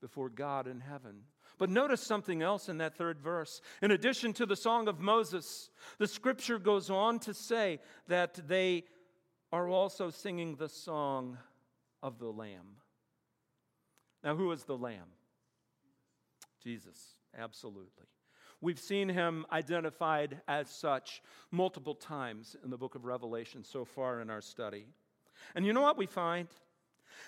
before 0.00 0.30
God 0.30 0.66
in 0.66 0.80
heaven. 0.80 1.24
But 1.58 1.70
notice 1.70 2.02
something 2.02 2.42
else 2.42 2.68
in 2.68 2.78
that 2.78 2.96
third 2.96 3.20
verse. 3.20 3.60
In 3.80 3.90
addition 3.90 4.32
to 4.34 4.46
the 4.46 4.56
song 4.56 4.88
of 4.88 5.00
Moses, 5.00 5.70
the 5.98 6.06
scripture 6.06 6.58
goes 6.58 6.90
on 6.90 7.18
to 7.20 7.32
say 7.32 7.80
that 8.08 8.34
they 8.46 8.84
are 9.52 9.68
also 9.68 10.10
singing 10.10 10.56
the 10.56 10.68
song 10.68 11.38
of 12.02 12.18
the 12.18 12.28
Lamb. 12.28 12.76
Now, 14.22 14.36
who 14.36 14.50
is 14.52 14.64
the 14.64 14.76
Lamb? 14.76 15.08
Jesus, 16.62 17.14
absolutely. 17.38 18.06
We've 18.60 18.78
seen 18.78 19.08
him 19.08 19.46
identified 19.52 20.40
as 20.48 20.68
such 20.68 21.22
multiple 21.50 21.94
times 21.94 22.56
in 22.64 22.70
the 22.70 22.78
book 22.78 22.94
of 22.94 23.04
Revelation 23.04 23.62
so 23.64 23.84
far 23.84 24.20
in 24.20 24.30
our 24.30 24.40
study. 24.40 24.86
And 25.54 25.64
you 25.64 25.72
know 25.72 25.82
what 25.82 25.98
we 25.98 26.06
find? 26.06 26.48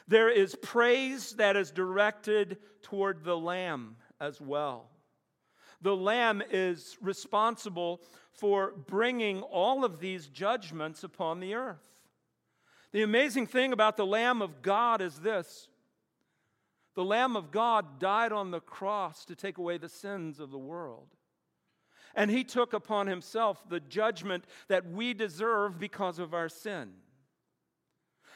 There 0.06 0.30
is 0.30 0.56
praise 0.56 1.34
that 1.34 1.56
is 1.56 1.70
directed 1.70 2.58
toward 2.82 3.24
the 3.24 3.36
Lamb 3.36 3.96
as 4.20 4.40
well. 4.40 4.90
The 5.80 5.96
Lamb 5.96 6.42
is 6.50 6.96
responsible 7.00 8.00
for 8.32 8.72
bringing 8.72 9.42
all 9.42 9.84
of 9.84 10.00
these 10.00 10.26
judgments 10.26 11.04
upon 11.04 11.40
the 11.40 11.54
earth. 11.54 11.86
The 12.92 13.02
amazing 13.02 13.46
thing 13.46 13.72
about 13.72 13.96
the 13.96 14.06
Lamb 14.06 14.42
of 14.42 14.62
God 14.62 15.00
is 15.00 15.18
this 15.18 15.68
the 16.94 17.04
Lamb 17.04 17.36
of 17.36 17.52
God 17.52 18.00
died 18.00 18.32
on 18.32 18.50
the 18.50 18.60
cross 18.60 19.24
to 19.26 19.36
take 19.36 19.58
away 19.58 19.78
the 19.78 19.88
sins 19.88 20.40
of 20.40 20.50
the 20.50 20.58
world. 20.58 21.06
And 22.14 22.28
he 22.28 22.42
took 22.42 22.72
upon 22.72 23.06
himself 23.06 23.62
the 23.68 23.78
judgment 23.78 24.44
that 24.66 24.90
we 24.90 25.14
deserve 25.14 25.78
because 25.78 26.18
of 26.18 26.34
our 26.34 26.48
sin. 26.48 26.94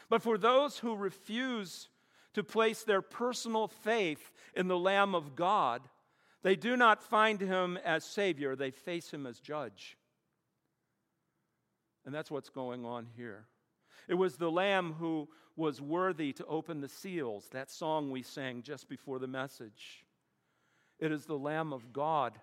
But 0.09 0.21
for 0.21 0.37
those 0.37 0.77
who 0.77 0.95
refuse 0.95 1.89
to 2.33 2.43
place 2.43 2.83
their 2.83 3.01
personal 3.01 3.67
faith 3.67 4.31
in 4.55 4.67
the 4.67 4.77
Lamb 4.77 5.15
of 5.15 5.35
God, 5.35 5.81
they 6.41 6.55
do 6.55 6.75
not 6.75 7.01
find 7.01 7.39
him 7.39 7.77
as 7.83 8.03
Savior, 8.03 8.55
they 8.55 8.71
face 8.71 9.11
him 9.11 9.25
as 9.25 9.39
judge. 9.39 9.97
And 12.05 12.13
that's 12.13 12.31
what's 12.31 12.49
going 12.49 12.85
on 12.85 13.07
here. 13.15 13.45
It 14.07 14.15
was 14.15 14.35
the 14.35 14.51
Lamb 14.51 14.95
who 14.99 15.29
was 15.55 15.79
worthy 15.79 16.33
to 16.33 16.45
open 16.45 16.81
the 16.81 16.89
seals, 16.89 17.47
that 17.51 17.71
song 17.71 18.11
we 18.11 18.23
sang 18.23 18.63
just 18.63 18.89
before 18.89 19.19
the 19.19 19.27
message. 19.27 20.03
It 20.99 21.11
is 21.11 21.25
the 21.25 21.37
Lamb 21.37 21.71
of 21.71 21.93
God 21.93 22.39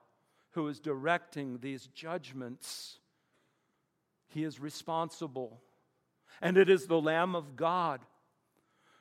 who 0.52 0.66
is 0.68 0.80
directing 0.80 1.58
these 1.58 1.88
judgments. 1.88 2.98
He 4.28 4.44
is 4.44 4.60
responsible. 4.60 5.60
And 6.40 6.56
it 6.56 6.70
is 6.70 6.86
the 6.86 7.00
Lamb 7.00 7.34
of 7.34 7.56
God 7.56 8.00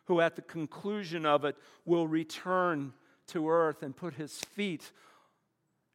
who, 0.10 0.20
at 0.20 0.36
the 0.36 0.42
conclusion 0.42 1.24
of 1.24 1.46
it, 1.46 1.56
will 1.86 2.08
return 2.08 2.92
to 3.28 3.48
earth 3.48 3.84
and 3.84 3.96
put 3.96 4.16
his 4.16 4.40
feet 4.40 4.92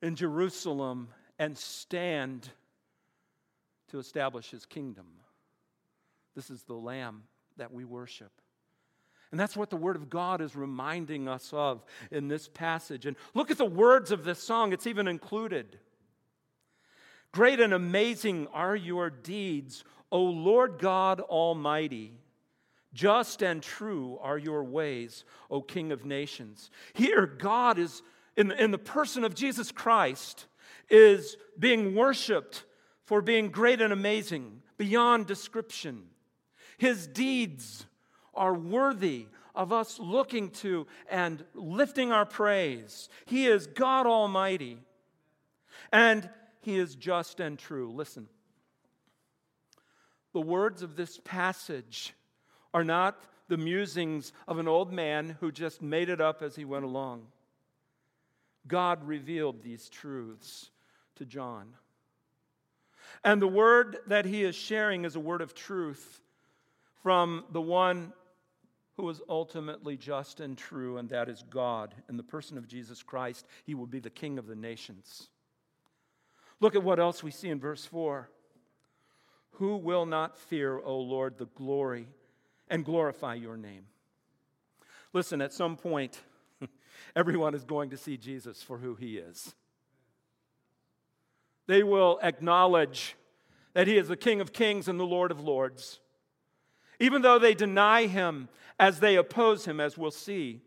in 0.01 0.15
Jerusalem 0.15 1.09
and 1.37 1.59
stand 1.59 2.49
to 3.91 3.99
establish 3.99 4.53
his 4.53 4.67
kingdom. 4.67 5.07
This 6.37 6.49
is 6.49 6.63
the 6.63 6.75
Lamb 6.75 7.25
that 7.57 7.73
we 7.73 7.85
worship. 7.85 8.31
And 9.33 9.41
that's 9.41 9.57
what 9.57 9.69
the 9.69 9.77
Word 9.77 9.97
of 9.97 10.09
God 10.09 10.41
is 10.41 10.55
reminding 10.55 11.27
us 11.27 11.53
of 11.53 11.83
in 12.13 12.29
this 12.29 12.47
passage. 12.47 13.07
And 13.07 13.17
look 13.35 13.51
at 13.51 13.59
the 13.59 13.65
words 13.65 14.13
of 14.13 14.23
this 14.23 14.39
song, 14.39 14.73
it's 14.73 14.87
even 14.87 15.09
included. 15.09 15.81
Great 17.33 17.59
and 17.59 17.75
amazing 17.75 18.47
are 18.53 18.77
your 18.77 19.11
deeds, 19.11 19.83
O 20.13 20.23
Lord 20.23 20.79
God 20.79 21.19
Almighty. 21.19 22.21
Just 22.95 23.43
and 23.43 23.63
true 23.63 24.19
are 24.23 24.39
your 24.39 24.63
ways, 24.65 25.25
O 25.51 25.61
King 25.61 25.91
of 25.93 26.05
nations. 26.05 26.71
Here, 26.95 27.27
God 27.27 27.79
is, 27.79 28.03
in 28.37 28.49
the, 28.49 28.63
in 28.63 28.71
the 28.71 28.79
person 28.79 29.25
of 29.25 29.35
Jesus 29.35 29.73
Christ, 29.73 30.47
is 30.89 31.37
being 31.59 31.95
worshiped 31.95 32.65
for 33.05 33.21
being 33.21 33.51
great 33.51 33.81
and 33.81 33.93
amazing, 33.93 34.63
beyond 34.79 35.27
description. 35.27 36.05
His 36.79 37.07
deeds 37.07 37.87
are 38.33 38.55
worthy 38.55 39.27
of 39.55 39.73
us 39.73 39.99
looking 39.99 40.51
to 40.51 40.87
and 41.11 41.45
lifting 41.55 42.13
our 42.13 42.27
praise. 42.27 43.09
He 43.27 43.47
is 43.47 43.67
God 43.67 44.07
Almighty, 44.07 44.79
and 45.93 46.29
He 46.61 46.77
is 46.77 46.95
just 46.95 47.41
and 47.41 47.59
true. 47.59 47.93
Listen, 47.93 48.29
the 50.33 50.41
words 50.41 50.83
of 50.83 50.97
this 50.97 51.21
passage 51.25 52.15
are 52.75 52.85
not 52.85 53.17
the 53.49 53.57
musings 53.57 54.33
of 54.49 54.59
an 54.59 54.69
old 54.69 54.93
man 54.93 55.37
who 55.41 55.53
just 55.53 55.81
made 55.81 56.09
it 56.09 56.21
up 56.21 56.43
as 56.43 56.57
he 56.57 56.65
went 56.65 56.85
along. 56.85 57.23
God 58.67 59.07
revealed 59.07 59.63
these 59.63 59.89
truths 59.89 60.71
to 61.17 61.25
John. 61.25 61.75
And 63.23 63.41
the 63.41 63.49
word 63.49 63.99
that 64.09 64.25
he 64.25 64.43
is 64.43 64.57
sharing 64.57 65.05
is 65.05 65.15
a 65.15 65.21
word 65.21 65.41
of 65.41 65.55
truth 65.55 66.21
from 67.03 67.45
the 67.53 67.61
one 67.61 68.13
who 68.97 69.09
is 69.09 69.21
ultimately 69.29 69.97
just 69.97 70.41
and 70.41 70.57
true, 70.57 70.99
and 70.99 71.09
that 71.11 71.29
is 71.29 71.45
God. 71.51 71.95
In 72.09 72.17
the 72.17 72.23
person 72.23 72.57
of 72.57 72.69
Jesus 72.69 73.03
Christ, 73.03 73.47
he 73.65 73.75
will 73.75 73.87
be 73.87 74.01
the 74.01 74.11
King 74.11 74.39
of 74.39 74.47
the 74.47 74.57
nations. 74.57 75.29
Look 76.61 76.75
at 76.75 76.83
what 76.83 77.01
else 77.01 77.23
we 77.23 77.31
see 77.31 77.51
in 77.51 77.61
verse 77.61 77.85
4. 77.85 78.29
Who 79.53 79.77
will 79.77 80.07
not 80.07 80.39
fear, 80.39 80.79
O 80.79 80.99
Lord, 80.99 81.39
the 81.39 81.47
glory 81.47 82.09
and 82.69 82.85
glorify 82.85 83.35
your 83.35 83.57
name? 83.57 83.87
Listen, 85.13 85.41
at 85.41 85.53
some 85.53 85.77
point, 85.77 86.21
everyone 87.17 87.55
is 87.55 87.65
going 87.65 87.91
to 87.91 87.97
see 87.97 88.17
Jesus 88.17 88.63
for 88.63 88.79
who 88.79 88.95
he 88.95 89.19
is. 89.19 89.55
They 91.67 91.83
will 91.83 92.19
acknowledge 92.23 93.17
that 93.73 93.87
he 93.87 93.97
is 93.97 94.09
the 94.09 94.17
King 94.17 94.41
of 94.41 94.53
kings 94.53 94.89
and 94.89 94.99
the 94.99 95.05
Lord 95.05 95.31
of 95.31 95.41
lords. 95.41 96.01
Even 97.01 97.23
though 97.23 97.39
they 97.39 97.55
deny 97.55 98.07
him 98.07 98.49
as 98.79 99.01
they 99.01 99.17
oppose 99.17 99.65
him, 99.65 99.81
as 99.81 99.99
we'll 99.99 100.11
see 100.11 100.61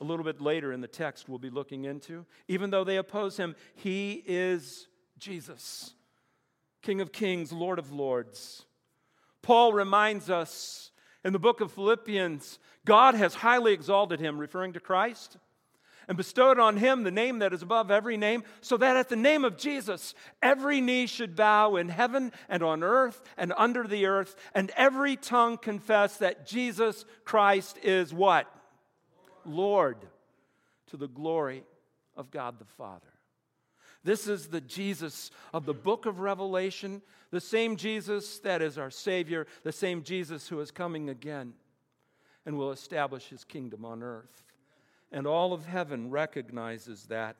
a 0.00 0.04
little 0.04 0.24
bit 0.24 0.40
later 0.40 0.72
in 0.72 0.80
the 0.80 0.88
text 0.88 1.28
we'll 1.28 1.38
be 1.38 1.50
looking 1.50 1.84
into, 1.84 2.24
even 2.48 2.70
though 2.70 2.84
they 2.84 2.96
oppose 2.96 3.36
him, 3.36 3.54
he 3.74 4.22
is 4.26 4.88
Jesus, 5.18 5.94
King 6.82 7.00
of 7.00 7.12
kings, 7.12 7.52
Lord 7.52 7.78
of 7.78 7.92
lords. 7.92 8.64
Paul 9.42 9.72
reminds 9.72 10.30
us 10.30 10.89
in 11.24 11.32
the 11.32 11.38
book 11.38 11.60
of 11.60 11.72
Philippians 11.72 12.58
God 12.84 13.14
has 13.14 13.34
highly 13.34 13.72
exalted 13.72 14.20
him, 14.20 14.38
referring 14.38 14.72
to 14.72 14.80
Christ 14.80 15.36
and 16.10 16.16
bestowed 16.16 16.58
on 16.58 16.76
him 16.76 17.04
the 17.04 17.10
name 17.12 17.38
that 17.38 17.52
is 17.52 17.62
above 17.62 17.88
every 17.88 18.16
name, 18.16 18.42
so 18.60 18.76
that 18.76 18.96
at 18.96 19.08
the 19.08 19.14
name 19.14 19.44
of 19.44 19.56
Jesus, 19.56 20.12
every 20.42 20.80
knee 20.80 21.06
should 21.06 21.36
bow 21.36 21.76
in 21.76 21.88
heaven 21.88 22.32
and 22.48 22.64
on 22.64 22.82
earth 22.82 23.22
and 23.36 23.52
under 23.56 23.86
the 23.86 24.06
earth, 24.06 24.34
and 24.52 24.72
every 24.76 25.14
tongue 25.14 25.56
confess 25.56 26.16
that 26.16 26.48
Jesus 26.48 27.04
Christ 27.24 27.78
is 27.84 28.12
what? 28.12 28.52
Lord, 29.44 29.98
to 30.88 30.96
the 30.96 31.06
glory 31.06 31.62
of 32.16 32.32
God 32.32 32.58
the 32.58 32.64
Father. 32.64 33.06
This 34.02 34.26
is 34.26 34.48
the 34.48 34.60
Jesus 34.60 35.30
of 35.52 35.66
the 35.66 35.74
book 35.74 36.06
of 36.06 36.20
Revelation, 36.20 37.02
the 37.30 37.40
same 37.40 37.76
Jesus 37.76 38.38
that 38.38 38.62
is 38.62 38.78
our 38.78 38.90
Savior, 38.90 39.46
the 39.62 39.72
same 39.72 40.02
Jesus 40.02 40.48
who 40.48 40.60
is 40.60 40.70
coming 40.70 41.10
again 41.10 41.52
and 42.46 42.56
will 42.56 42.72
establish 42.72 43.28
his 43.28 43.44
kingdom 43.44 43.84
on 43.84 44.02
earth. 44.02 44.44
And 45.12 45.26
all 45.26 45.52
of 45.52 45.66
heaven 45.66 46.10
recognizes 46.10 47.04
that 47.04 47.36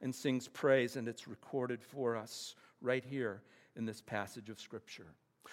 and 0.00 0.14
sings 0.14 0.46
praise, 0.48 0.96
and 0.96 1.08
it's 1.08 1.26
recorded 1.26 1.82
for 1.82 2.16
us 2.16 2.54
right 2.80 3.04
here 3.04 3.42
in 3.74 3.86
this 3.86 4.02
passage 4.02 4.50
of 4.50 4.60
Scripture. 4.60 5.06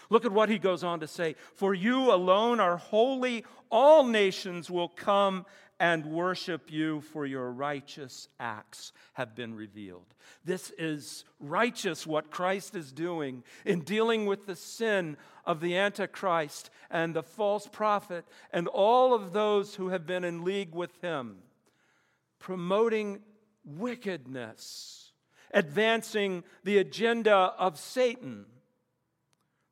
Look 0.09 0.25
at 0.25 0.31
what 0.31 0.49
he 0.49 0.57
goes 0.57 0.83
on 0.83 0.99
to 0.99 1.07
say 1.07 1.35
For 1.55 1.73
you 1.73 2.11
alone 2.11 2.59
are 2.59 2.77
holy, 2.77 3.45
all 3.69 4.03
nations 4.03 4.69
will 4.69 4.89
come 4.89 5.45
and 5.83 6.05
worship 6.05 6.71
you, 6.71 7.01
for 7.01 7.25
your 7.25 7.51
righteous 7.51 8.29
acts 8.39 8.93
have 9.11 9.35
been 9.35 9.53
revealed. 9.53 10.05
This 10.45 10.71
is 10.77 11.25
righteous 11.41 12.07
what 12.07 12.31
Christ 12.31 12.73
is 12.73 12.93
doing 12.93 13.43
in 13.65 13.81
dealing 13.81 14.25
with 14.25 14.45
the 14.45 14.55
sin 14.55 15.17
of 15.45 15.59
the 15.59 15.75
Antichrist 15.75 16.69
and 16.89 17.13
the 17.13 17.21
false 17.21 17.67
prophet 17.67 18.23
and 18.53 18.69
all 18.69 19.13
of 19.13 19.33
those 19.33 19.75
who 19.75 19.89
have 19.89 20.05
been 20.05 20.23
in 20.23 20.45
league 20.45 20.73
with 20.73 21.01
him, 21.01 21.39
promoting 22.39 23.19
wickedness, 23.65 25.11
advancing 25.53 26.45
the 26.63 26.77
agenda 26.77 27.35
of 27.59 27.77
Satan. 27.77 28.45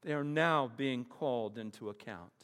They 0.02 0.12
are 0.12 0.26
now 0.26 0.70
being 0.76 1.06
called 1.06 1.58
into 1.58 1.88
account. 1.88 2.41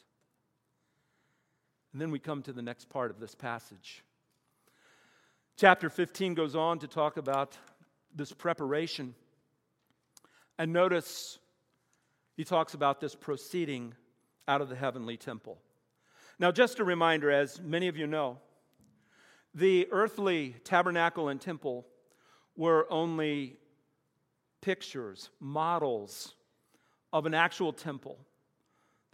And 1.92 2.00
then 2.00 2.10
we 2.10 2.18
come 2.18 2.42
to 2.42 2.52
the 2.52 2.62
next 2.62 2.88
part 2.88 3.10
of 3.10 3.18
this 3.18 3.34
passage. 3.34 4.04
Chapter 5.56 5.90
15 5.90 6.34
goes 6.34 6.54
on 6.54 6.78
to 6.80 6.86
talk 6.86 7.16
about 7.16 7.56
this 8.14 8.32
preparation. 8.32 9.14
And 10.58 10.72
notice 10.72 11.38
he 12.36 12.44
talks 12.44 12.74
about 12.74 13.00
this 13.00 13.14
proceeding 13.14 13.94
out 14.46 14.60
of 14.60 14.68
the 14.68 14.76
heavenly 14.76 15.16
temple. 15.16 15.58
Now, 16.38 16.52
just 16.52 16.78
a 16.78 16.84
reminder, 16.84 17.30
as 17.30 17.60
many 17.60 17.88
of 17.88 17.96
you 17.96 18.06
know, 18.06 18.38
the 19.54 19.88
earthly 19.90 20.54
tabernacle 20.62 21.28
and 21.28 21.40
temple 21.40 21.86
were 22.56 22.86
only 22.90 23.56
pictures, 24.60 25.30
models 25.40 26.34
of 27.12 27.26
an 27.26 27.34
actual 27.34 27.72
temple 27.72 28.18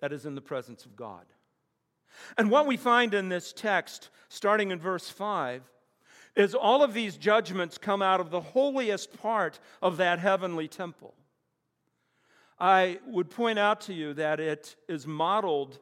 that 0.00 0.12
is 0.12 0.26
in 0.26 0.35
the 0.35 0.40
presence 0.40 0.85
of 0.85 0.97
God. 0.97 1.25
And 2.37 2.50
what 2.50 2.66
we 2.66 2.76
find 2.76 3.14
in 3.14 3.28
this 3.28 3.52
text, 3.52 4.11
starting 4.28 4.71
in 4.71 4.78
verse 4.78 5.09
5, 5.09 5.62
is 6.37 6.54
all 6.54 6.83
of 6.83 6.94
these 6.94 7.16
judgments 7.16 7.78
come 7.78 8.02
out 8.02 8.21
of 8.21 8.30
the 8.30 8.40
holiest 8.40 9.16
part 9.21 9.61
of 9.80 9.97
that 9.99 10.18
heavenly 10.18 10.68
temple. 10.68 11.14
I 12.59 12.99
would 13.06 13.30
point 13.30 13.59
out 13.59 13.83
to 13.83 13.94
you 13.94 14.14
that 14.14 14.40
it 14.40 14.76
is 14.88 15.06
modeled, 15.06 15.78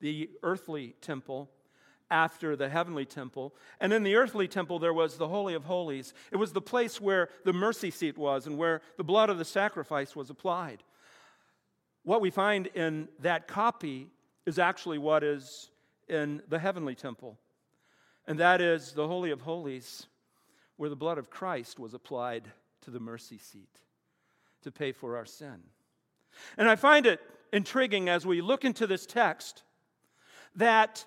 the 0.00 0.30
earthly 0.42 0.94
temple, 1.00 1.50
after 2.10 2.54
the 2.54 2.68
heavenly 2.68 3.04
temple. 3.04 3.54
And 3.80 3.92
in 3.92 4.02
the 4.02 4.16
earthly 4.16 4.46
temple, 4.46 4.78
there 4.78 4.94
was 4.94 5.16
the 5.16 5.28
Holy 5.28 5.54
of 5.54 5.64
Holies. 5.64 6.14
It 6.30 6.36
was 6.36 6.52
the 6.52 6.60
place 6.60 7.00
where 7.00 7.28
the 7.44 7.52
mercy 7.52 7.90
seat 7.90 8.16
was 8.16 8.46
and 8.46 8.56
where 8.56 8.80
the 8.96 9.04
blood 9.04 9.30
of 9.30 9.38
the 9.38 9.44
sacrifice 9.44 10.14
was 10.14 10.30
applied. 10.30 10.82
What 12.04 12.20
we 12.20 12.30
find 12.30 12.68
in 12.68 13.08
that 13.20 13.48
copy 13.48 14.08
is 14.46 14.58
actually 14.58 14.98
what 14.98 15.22
is 15.22 15.70
in 16.08 16.40
the 16.48 16.58
heavenly 16.58 16.94
temple, 16.94 17.36
and 18.26 18.38
that 18.38 18.60
is 18.60 18.92
the 18.92 19.06
Holy 19.06 19.30
of 19.30 19.42
Holies, 19.42 20.06
where 20.76 20.90
the 20.90 20.96
blood 20.96 21.18
of 21.18 21.30
Christ 21.30 21.78
was 21.78 21.94
applied 21.94 22.48
to 22.82 22.90
the 22.90 23.00
mercy 23.00 23.38
seat 23.38 23.80
to 24.62 24.70
pay 24.70 24.92
for 24.92 25.16
our 25.16 25.26
sin. 25.26 25.62
And 26.56 26.68
I 26.68 26.76
find 26.76 27.06
it 27.06 27.20
intriguing 27.52 28.08
as 28.08 28.26
we 28.26 28.40
look 28.40 28.64
into 28.64 28.86
this 28.86 29.06
text 29.06 29.62
that 30.54 31.04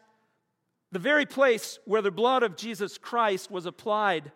the 0.92 1.00
very 1.00 1.26
place 1.26 1.80
where 1.86 2.02
the 2.02 2.12
blood 2.12 2.44
of 2.44 2.58
Jesus 2.58 2.98
Christ 2.98 3.52
was 3.52 3.66
applied 3.66 4.32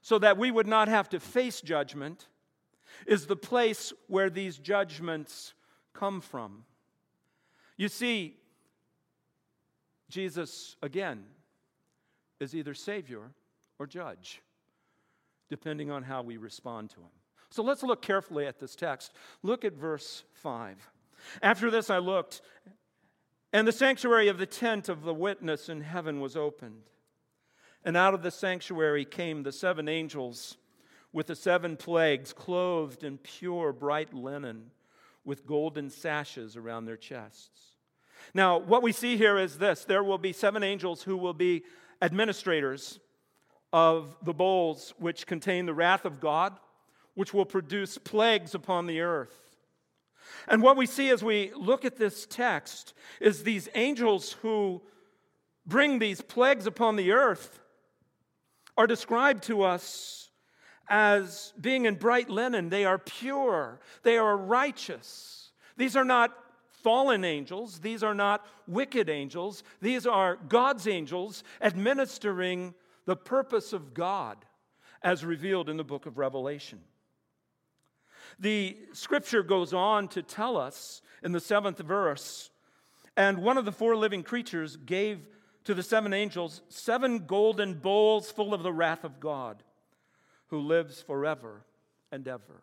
so 0.00 0.18
that 0.18 0.38
we 0.38 0.50
would 0.50 0.66
not 0.66 0.88
have 0.88 1.08
to 1.10 1.20
face 1.20 1.60
judgment 1.60 2.28
is 3.06 3.26
the 3.26 3.36
place 3.36 3.92
where 4.06 4.30
these 4.30 4.58
judgments 4.58 5.54
come 5.92 6.20
from. 6.20 6.64
You 7.82 7.88
see, 7.88 8.36
Jesus, 10.08 10.76
again, 10.84 11.24
is 12.38 12.54
either 12.54 12.74
Savior 12.74 13.32
or 13.80 13.88
Judge, 13.88 14.40
depending 15.50 15.90
on 15.90 16.04
how 16.04 16.22
we 16.22 16.36
respond 16.36 16.90
to 16.90 17.00
Him. 17.00 17.10
So 17.50 17.64
let's 17.64 17.82
look 17.82 18.00
carefully 18.00 18.46
at 18.46 18.60
this 18.60 18.76
text. 18.76 19.12
Look 19.42 19.64
at 19.64 19.72
verse 19.72 20.22
5. 20.34 20.78
After 21.42 21.72
this, 21.72 21.90
I 21.90 21.98
looked, 21.98 22.40
and 23.52 23.66
the 23.66 23.72
sanctuary 23.72 24.28
of 24.28 24.38
the 24.38 24.46
tent 24.46 24.88
of 24.88 25.02
the 25.02 25.12
witness 25.12 25.68
in 25.68 25.80
heaven 25.80 26.20
was 26.20 26.36
opened. 26.36 26.84
And 27.84 27.96
out 27.96 28.14
of 28.14 28.22
the 28.22 28.30
sanctuary 28.30 29.04
came 29.04 29.42
the 29.42 29.50
seven 29.50 29.88
angels 29.88 30.56
with 31.12 31.26
the 31.26 31.34
seven 31.34 31.76
plagues, 31.76 32.32
clothed 32.32 33.02
in 33.02 33.18
pure 33.18 33.72
bright 33.72 34.14
linen 34.14 34.70
with 35.24 35.46
golden 35.46 35.90
sashes 35.90 36.56
around 36.56 36.84
their 36.84 36.96
chests. 36.96 37.71
Now, 38.34 38.58
what 38.58 38.82
we 38.82 38.92
see 38.92 39.16
here 39.16 39.38
is 39.38 39.58
this 39.58 39.84
there 39.84 40.04
will 40.04 40.18
be 40.18 40.32
seven 40.32 40.62
angels 40.62 41.02
who 41.02 41.16
will 41.16 41.34
be 41.34 41.64
administrators 42.00 42.98
of 43.72 44.16
the 44.22 44.34
bowls 44.34 44.92
which 44.98 45.26
contain 45.26 45.66
the 45.66 45.74
wrath 45.74 46.04
of 46.04 46.20
God, 46.20 46.56
which 47.14 47.32
will 47.32 47.46
produce 47.46 47.98
plagues 47.98 48.54
upon 48.54 48.86
the 48.86 49.00
earth. 49.00 49.56
And 50.48 50.62
what 50.62 50.76
we 50.76 50.86
see 50.86 51.10
as 51.10 51.22
we 51.22 51.52
look 51.54 51.84
at 51.84 51.96
this 51.96 52.26
text 52.26 52.94
is 53.20 53.42
these 53.42 53.68
angels 53.74 54.32
who 54.42 54.82
bring 55.66 55.98
these 55.98 56.20
plagues 56.20 56.66
upon 56.66 56.96
the 56.96 57.12
earth 57.12 57.60
are 58.76 58.86
described 58.86 59.44
to 59.44 59.62
us 59.62 60.30
as 60.88 61.52
being 61.60 61.84
in 61.84 61.94
bright 61.94 62.28
linen. 62.28 62.68
They 62.68 62.84
are 62.84 62.98
pure, 62.98 63.80
they 64.02 64.16
are 64.16 64.36
righteous. 64.36 65.50
These 65.76 65.96
are 65.96 66.04
not 66.04 66.32
fallen 66.82 67.24
angels, 67.24 67.80
these 67.80 68.02
are 68.02 68.14
not 68.14 68.46
wicked 68.66 69.08
angels, 69.08 69.62
these 69.80 70.06
are 70.06 70.36
God's 70.48 70.86
angels 70.86 71.44
administering 71.60 72.74
the 73.06 73.16
purpose 73.16 73.72
of 73.72 73.94
God 73.94 74.44
as 75.02 75.24
revealed 75.24 75.68
in 75.68 75.76
the 75.76 75.84
book 75.84 76.06
of 76.06 76.18
Revelation. 76.18 76.80
The 78.38 78.76
scripture 78.92 79.42
goes 79.42 79.72
on 79.72 80.08
to 80.08 80.22
tell 80.22 80.56
us 80.56 81.02
in 81.22 81.32
the 81.32 81.40
seventh 81.40 81.78
verse, 81.78 82.50
and 83.16 83.38
one 83.38 83.58
of 83.58 83.64
the 83.64 83.72
four 83.72 83.96
living 83.96 84.22
creatures 84.22 84.76
gave 84.76 85.26
to 85.64 85.74
the 85.74 85.82
seven 85.82 86.12
angels 86.12 86.62
seven 86.68 87.26
golden 87.26 87.74
bowls 87.74 88.30
full 88.30 88.54
of 88.54 88.62
the 88.62 88.72
wrath 88.72 89.04
of 89.04 89.20
God 89.20 89.62
who 90.48 90.58
lives 90.58 91.00
forever 91.02 91.64
and 92.10 92.26
ever. 92.26 92.62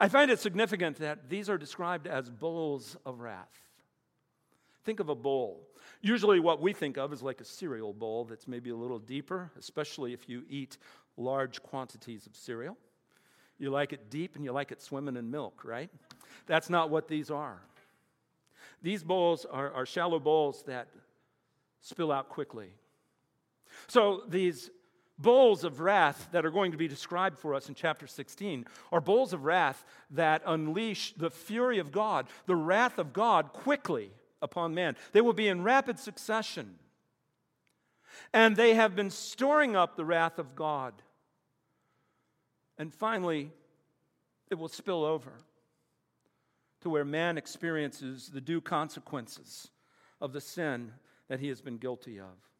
I 0.00 0.08
find 0.08 0.30
it 0.30 0.38
significant 0.38 0.98
that 0.98 1.28
these 1.28 1.48
are 1.48 1.58
described 1.58 2.06
as 2.06 2.30
bowls 2.30 2.96
of 3.04 3.20
wrath. 3.20 3.62
Think 4.84 5.00
of 5.00 5.08
a 5.08 5.14
bowl. 5.14 5.68
Usually, 6.00 6.40
what 6.40 6.60
we 6.60 6.72
think 6.72 6.96
of 6.98 7.12
is 7.12 7.22
like 7.22 7.40
a 7.40 7.44
cereal 7.44 7.92
bowl 7.92 8.24
that's 8.24 8.48
maybe 8.48 8.70
a 8.70 8.76
little 8.76 8.98
deeper, 8.98 9.50
especially 9.58 10.12
if 10.12 10.28
you 10.28 10.42
eat 10.48 10.78
large 11.16 11.62
quantities 11.62 12.26
of 12.26 12.34
cereal. 12.34 12.76
You 13.58 13.70
like 13.70 13.92
it 13.92 14.10
deep 14.10 14.34
and 14.34 14.44
you 14.44 14.50
like 14.50 14.72
it 14.72 14.82
swimming 14.82 15.16
in 15.16 15.30
milk, 15.30 15.64
right? 15.64 15.90
That's 16.46 16.68
not 16.68 16.90
what 16.90 17.06
these 17.06 17.30
are. 17.30 17.62
These 18.82 19.04
bowls 19.04 19.46
are, 19.48 19.70
are 19.72 19.86
shallow 19.86 20.18
bowls 20.18 20.64
that 20.66 20.88
spill 21.80 22.10
out 22.10 22.28
quickly. 22.28 22.70
So, 23.86 24.22
these 24.28 24.70
bowls 25.18 25.64
of 25.64 25.80
wrath 25.80 26.28
that 26.32 26.44
are 26.44 26.50
going 26.50 26.72
to 26.72 26.78
be 26.78 26.88
described 26.88 27.38
for 27.38 27.54
us 27.54 27.68
in 27.68 27.74
chapter 27.74 28.06
16 28.06 28.66
are 28.90 29.00
bowls 29.00 29.32
of 29.32 29.44
wrath 29.44 29.84
that 30.10 30.42
unleash 30.46 31.12
the 31.14 31.30
fury 31.30 31.78
of 31.78 31.92
God, 31.92 32.26
the 32.46 32.56
wrath 32.56 32.98
of 32.98 33.12
God 33.12 33.52
quickly 33.52 34.10
upon 34.40 34.74
man. 34.74 34.96
They 35.12 35.20
will 35.20 35.32
be 35.32 35.48
in 35.48 35.62
rapid 35.62 35.98
succession. 35.98 36.76
And 38.32 38.56
they 38.56 38.74
have 38.74 38.94
been 38.94 39.10
storing 39.10 39.76
up 39.76 39.96
the 39.96 40.04
wrath 40.04 40.38
of 40.38 40.54
God. 40.54 40.94
And 42.78 42.92
finally, 42.92 43.50
it 44.50 44.58
will 44.58 44.68
spill 44.68 45.04
over 45.04 45.32
to 46.80 46.90
where 46.90 47.04
man 47.04 47.38
experiences 47.38 48.30
the 48.32 48.40
due 48.40 48.60
consequences 48.60 49.70
of 50.20 50.32
the 50.32 50.40
sin 50.40 50.92
that 51.28 51.40
he 51.40 51.48
has 51.48 51.60
been 51.60 51.78
guilty 51.78 52.18
of. 52.18 52.51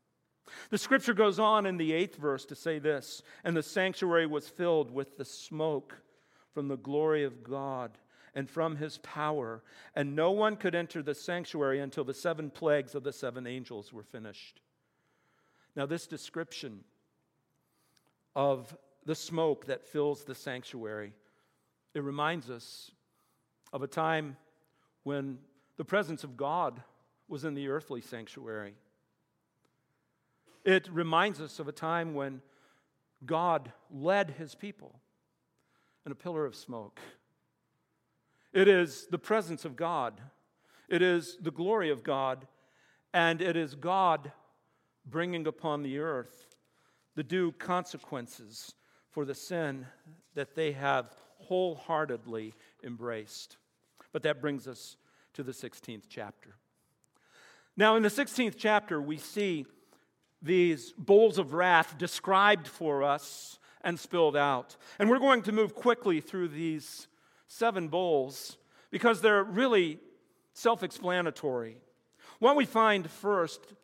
The 0.71 0.79
scripture 0.79 1.15
goes 1.15 1.39
on 1.39 1.67
in 1.67 1.77
the 1.77 1.93
eighth 1.93 2.17
verse 2.17 2.45
to 2.47 2.55
say 2.55 2.79
this 2.79 3.23
And 3.45 3.57
the 3.57 3.63
sanctuary 3.63 4.27
was 4.27 4.49
filled 4.49 4.91
with 4.91 5.17
the 5.17 5.25
smoke 5.25 5.97
from 6.53 6.69
the 6.69 6.77
glory 6.77 7.25
of 7.25 7.43
God 7.43 7.99
and 8.35 8.49
from 8.49 8.77
his 8.77 8.99
power, 8.99 9.63
and 9.95 10.17
no 10.17 10.31
one 10.31 10.57
could 10.57 10.75
enter 10.75 11.03
the 11.03 11.15
sanctuary 11.15 11.81
until 11.81 12.05
the 12.05 12.15
seven 12.15 12.51
plagues 12.51 12.95
of 12.95 13.03
the 13.03 13.13
seven 13.13 13.47
angels 13.47 13.93
were 13.93 14.03
finished. 14.03 14.61
Now, 15.77 15.87
this 15.87 16.07
description 16.07 16.85
of 18.35 18.77
the 19.05 19.15
smoke 19.15 19.67
that 19.67 19.85
fills 19.85 20.25
the 20.25 20.35
sanctuary. 20.35 21.13
It 21.95 22.03
reminds 22.03 22.51
us 22.51 22.91
of 23.73 23.83
a 23.83 23.87
time 23.87 24.37
when 25.03 25.39
the 25.77 25.85
presence 25.85 26.25
of 26.25 26.37
God 26.37 26.83
was 27.29 27.45
in 27.45 27.55
the 27.55 27.69
earthly 27.69 28.01
sanctuary. 28.01 28.75
It 30.65 30.89
reminds 30.93 31.41
us 31.41 31.59
of 31.59 31.69
a 31.69 31.73
time 31.73 32.15
when 32.15 32.41
God 33.27 33.73
led 33.91 34.31
his 34.39 34.55
people 34.55 35.01
in 36.07 36.13
a 36.13 36.17
pillar 36.17 36.47
of 36.47 36.55
smoke. 36.55 37.01
It 38.53 38.69
is 38.69 39.07
the 39.11 39.19
presence 39.19 39.65
of 39.65 39.77
God, 39.77 40.21
it 40.89 41.03
is 41.03 41.39
the 41.41 41.51
glory 41.51 41.91
of 41.91 42.03
God, 42.03 42.47
and 43.15 43.41
it 43.41 43.57
is 43.57 43.75
God 43.75 44.33
bringing 45.07 45.47
upon 45.47 45.83
the 45.83 45.99
earth 45.99 46.47
the 47.15 47.23
due 47.23 47.53
consequences 47.53 48.75
for 49.11 49.25
the 49.25 49.35
sin 49.35 49.87
that 50.35 50.55
they 50.55 50.73
have 50.73 51.11
wholeheartedly 51.39 52.55
embraced. 52.85 53.57
But 54.13 54.23
that 54.23 54.41
brings 54.41 54.67
us 54.67 54.97
to 55.35 55.43
the 55.43 55.53
16th 55.53 56.05
chapter. 56.09 56.55
Now, 57.77 57.97
in 57.97 58.03
the 58.03 58.09
16th 58.09 58.55
chapter, 58.57 59.01
we 59.01 59.17
see 59.17 59.67
these 60.43 60.93
bowls 60.99 61.39
of 61.39 61.55
wrath 61.55 61.97
described 61.97 62.67
for 62.67 63.03
us 63.03 63.59
and 63.83 63.99
spilled 63.99 64.37
out. 64.37 64.77
And 64.99 65.09
we're 65.09 65.19
going 65.19 65.43
to 65.43 65.53
move 65.53 65.75
quickly 65.75 66.21
through 66.21 66.49
these 66.49 67.07
seven 67.47 67.89
bowls 67.89 68.57
because 68.91 69.21
they're 69.21 69.45
really 69.45 69.99
self 70.53 70.83
explanatory. 70.83 71.77
What 72.39 72.57
we 72.57 72.65
find 72.65 73.09
first 73.09 73.75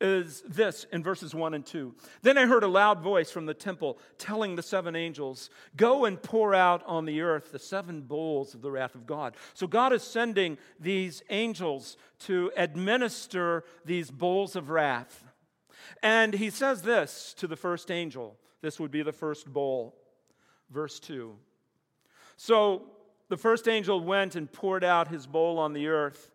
is 0.00 0.42
this 0.48 0.84
in 0.92 1.02
verses 1.02 1.34
1 1.34 1.54
and 1.54 1.64
2. 1.64 1.94
Then 2.22 2.36
I 2.36 2.46
heard 2.46 2.62
a 2.62 2.68
loud 2.68 3.00
voice 3.00 3.30
from 3.30 3.46
the 3.46 3.54
temple 3.54 3.98
telling 4.18 4.56
the 4.56 4.62
seven 4.62 4.96
angels, 4.96 5.50
Go 5.76 6.04
and 6.04 6.20
pour 6.20 6.54
out 6.54 6.82
on 6.86 7.04
the 7.04 7.20
earth 7.20 7.52
the 7.52 7.58
seven 7.58 8.02
bowls 8.02 8.54
of 8.54 8.60
the 8.60 8.70
wrath 8.70 8.94
of 8.94 9.06
God. 9.06 9.36
So 9.54 9.66
God 9.66 9.92
is 9.92 10.02
sending 10.02 10.58
these 10.78 11.22
angels 11.30 11.96
to 12.20 12.50
administer 12.56 13.64
these 13.84 14.10
bowls 14.10 14.56
of 14.56 14.68
wrath. 14.68 15.23
And 16.02 16.34
he 16.34 16.50
says 16.50 16.82
this 16.82 17.34
to 17.38 17.46
the 17.46 17.56
first 17.56 17.90
angel. 17.90 18.36
This 18.60 18.80
would 18.80 18.90
be 18.90 19.02
the 19.02 19.12
first 19.12 19.52
bowl. 19.52 19.96
Verse 20.70 20.98
2. 21.00 21.34
So 22.36 22.90
the 23.28 23.36
first 23.36 23.68
angel 23.68 24.00
went 24.00 24.36
and 24.36 24.50
poured 24.50 24.84
out 24.84 25.08
his 25.08 25.26
bowl 25.26 25.58
on 25.58 25.72
the 25.72 25.88
earth 25.88 26.30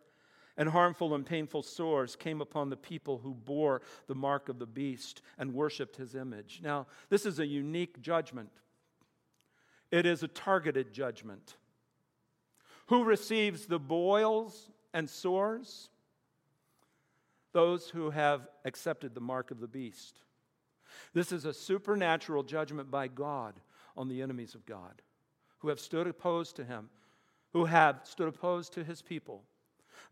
and 0.60 0.68
harmful 0.68 1.16
and 1.16 1.26
painful 1.26 1.64
sores 1.64 2.18
came 2.18 2.42
upon 2.42 2.70
the 2.70 2.78
people 2.78 3.18
who 3.18 3.34
bore 3.34 3.82
the 4.08 4.14
mark 4.14 4.50
of 4.50 4.60
the 4.60 4.66
beast 4.66 5.22
and 5.38 5.54
worshiped 5.54 5.96
his 5.96 6.16
image. 6.16 6.60
Now, 6.62 6.86
this 7.10 7.26
is 7.26 7.40
a 7.40 7.46
unique 7.46 8.02
judgment, 8.02 8.52
it 9.90 10.06
is 10.06 10.22
a 10.22 10.28
targeted 10.28 10.94
judgment. 10.94 11.56
Who 12.88 13.04
receives 13.04 13.68
the 13.68 13.80
boils 13.80 14.70
and 14.94 15.10
sores? 15.10 15.90
Those 17.52 17.90
who 17.90 18.10
have 18.12 18.48
accepted 18.66 19.14
the 19.14 19.22
mark 19.22 19.52
of 19.52 19.60
the 19.60 19.68
beast. 19.68 20.20
This 21.14 21.32
is 21.32 21.46
a 21.46 21.54
supernatural 21.54 22.44
judgment 22.44 22.92
by 22.92 23.08
God 23.08 23.60
on 23.98 24.08
the 24.08 24.22
enemies 24.22 24.56
of 24.56 24.66
God 24.66 25.02
who 25.60 25.70
have 25.70 25.80
stood 25.80 26.08
opposed 26.08 26.56
to 26.56 26.64
him, 26.64 26.90
who 27.54 27.66
have 27.66 28.02
stood 28.04 28.28
opposed 28.28 28.74
to 28.74 28.84
his 28.84 29.02
people 29.02 29.44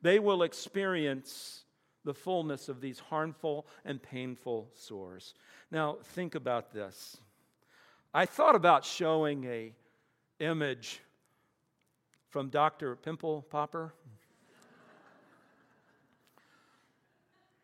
they 0.01 0.19
will 0.19 0.43
experience 0.43 1.63
the 2.03 2.13
fullness 2.13 2.69
of 2.69 2.81
these 2.81 2.99
harmful 2.99 3.67
and 3.83 4.01
painful 4.01 4.69
sores. 4.73 5.33
Now, 5.71 5.97
think 6.01 6.35
about 6.35 6.71
this. 6.71 7.17
I 8.13 8.25
thought 8.25 8.55
about 8.55 8.85
showing 8.85 9.43
a 9.45 9.73
image 10.39 11.01
from 12.29 12.49
Dr. 12.49 12.95
Pimple 12.95 13.41
Popper, 13.49 13.93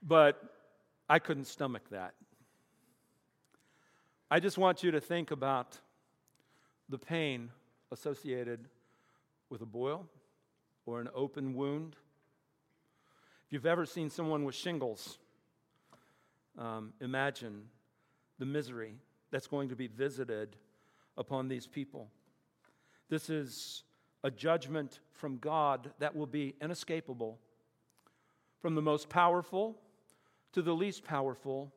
but 0.05 0.41
I 1.09 1.19
couldn't 1.19 1.45
stomach 1.45 1.83
that. 1.89 2.13
I 4.29 4.39
just 4.39 4.57
want 4.57 4.83
you 4.83 4.91
to 4.91 4.99
think 4.99 5.31
about 5.31 5.77
the 6.89 6.97
pain 6.97 7.49
associated 7.91 8.67
with 9.49 9.61
a 9.61 9.65
boil 9.65 10.07
or 10.85 10.99
an 10.99 11.09
open 11.13 11.53
wound 11.53 11.95
If 13.45 13.53
you've 13.53 13.65
ever 13.65 13.85
seen 13.85 14.09
someone 14.09 14.45
with 14.45 14.55
shingles, 14.55 15.19
um, 16.57 16.93
imagine 17.01 17.65
the 18.39 18.45
misery 18.45 18.95
that's 19.31 19.47
going 19.47 19.69
to 19.69 19.75
be 19.75 19.87
visited 19.87 20.55
upon 21.17 21.47
these 21.47 21.67
people. 21.67 22.09
This 23.09 23.29
is 23.29 23.83
a 24.23 24.31
judgment 24.31 24.99
from 25.11 25.37
God 25.37 25.91
that 25.99 26.15
will 26.15 26.25
be 26.25 26.55
inescapable. 26.61 27.37
From 28.59 28.75
the 28.75 28.81
most 28.81 29.09
powerful 29.09 29.77
to 30.53 30.61
the 30.61 30.73
least 30.73 31.03
powerful, 31.03 31.73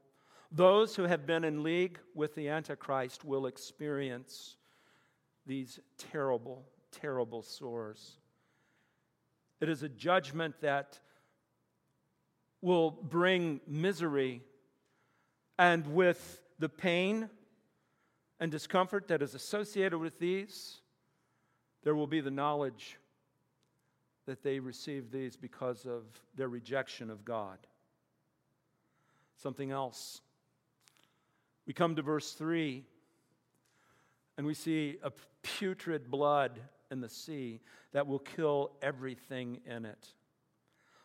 those 0.53 0.95
who 0.95 1.03
have 1.03 1.27
been 1.27 1.45
in 1.45 1.63
league 1.63 1.99
with 2.15 2.35
the 2.35 2.49
Antichrist 2.49 3.25
will 3.25 3.47
experience 3.47 4.57
these 5.47 5.81
terrible, 5.99 6.65
terrible 6.93 7.43
sores. 7.43 8.19
It 9.61 9.69
is 9.69 9.83
a 9.83 9.89
judgment 9.89 10.61
that 10.61 10.99
will 12.61 12.91
bring 12.91 13.61
misery, 13.67 14.43
and 15.59 15.87
with 15.95 16.41
the 16.59 16.69
pain 16.69 17.29
and 18.41 18.51
discomfort 18.51 19.09
that 19.09 19.23
is 19.23 19.35
associated 19.35 19.99
with 19.99 20.19
these, 20.19 20.81
there 21.85 21.95
will 21.95 22.07
be 22.07 22.21
the 22.21 22.31
knowledge 22.31 22.99
that 24.27 24.43
they 24.43 24.59
received 24.59 25.13
these 25.13 25.37
because 25.37 25.87
of 25.87 26.03
their 26.35 26.49
rejection 26.49 27.11
of 27.11 27.25
God. 27.25 27.59
Something 29.37 29.71
else. 29.71 30.21
We 31.67 31.73
come 31.73 31.97
to 31.97 32.03
verse 32.03 32.33
3 32.33 32.85
and 34.39 34.47
we 34.47 34.55
see 34.55 34.99
a 35.03 35.13
putrid 35.43 36.11
blood 36.11 36.61
in 36.91 37.01
the 37.01 37.09
sea 37.09 37.61
that 37.93 38.07
will 38.07 38.19
kill 38.19 38.73
everything 38.83 39.61
in 39.67 39.85
it. 39.85 40.09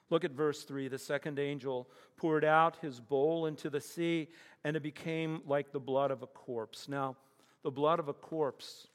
Look 0.09 0.25
at 0.25 0.31
verse 0.31 0.63
3. 0.63 0.89
The 0.89 0.97
second 0.97 1.39
angel 1.39 1.89
poured 2.17 2.43
out 2.43 2.75
his 2.81 2.99
bowl 2.99 3.45
into 3.45 3.69
the 3.69 3.79
sea, 3.79 4.27
and 4.63 4.75
it 4.75 4.83
became 4.83 5.41
like 5.47 5.71
the 5.71 5.79
blood 5.79 6.11
of 6.11 6.21
a 6.21 6.27
corpse. 6.27 6.89
Now, 6.89 7.15
the 7.63 7.71
blood 7.71 7.99
of 7.99 8.09
a 8.09 8.13
corpse, 8.13 8.87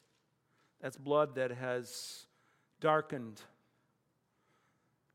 that's 0.83 0.99
blood 0.99 1.35
that 1.37 1.51
has 1.53 2.27
darkened. 2.81 3.41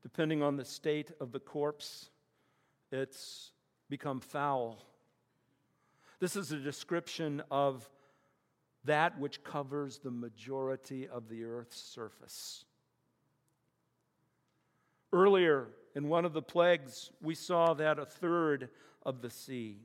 Depending 0.02 0.42
on 0.42 0.56
the 0.56 0.64
state 0.64 1.12
of 1.20 1.30
the 1.30 1.38
corpse, 1.38 2.10
it's 2.90 3.51
become 3.92 4.20
foul. 4.20 4.78
This 6.18 6.34
is 6.34 6.50
a 6.50 6.56
description 6.56 7.42
of 7.50 7.86
that 8.86 9.18
which 9.18 9.44
covers 9.44 9.98
the 9.98 10.10
majority 10.10 11.06
of 11.06 11.28
the 11.28 11.44
earth's 11.44 11.76
surface. 11.78 12.64
Earlier 15.12 15.66
in 15.94 16.08
one 16.08 16.24
of 16.24 16.32
the 16.32 16.40
plagues, 16.40 17.10
we 17.20 17.34
saw 17.34 17.74
that 17.74 17.98
a 17.98 18.06
third 18.06 18.70
of 19.04 19.20
the 19.20 19.28
sea 19.28 19.82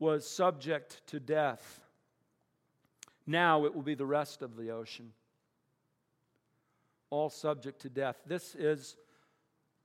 was 0.00 0.28
subject 0.28 1.00
to 1.06 1.20
death. 1.20 1.80
Now 3.24 3.66
it 3.66 3.72
will 3.72 3.82
be 3.82 3.94
the 3.94 4.04
rest 4.04 4.42
of 4.42 4.56
the 4.56 4.72
ocean, 4.72 5.12
all 7.08 7.30
subject 7.30 7.82
to 7.82 7.88
death. 7.88 8.16
This 8.26 8.56
is 8.56 8.96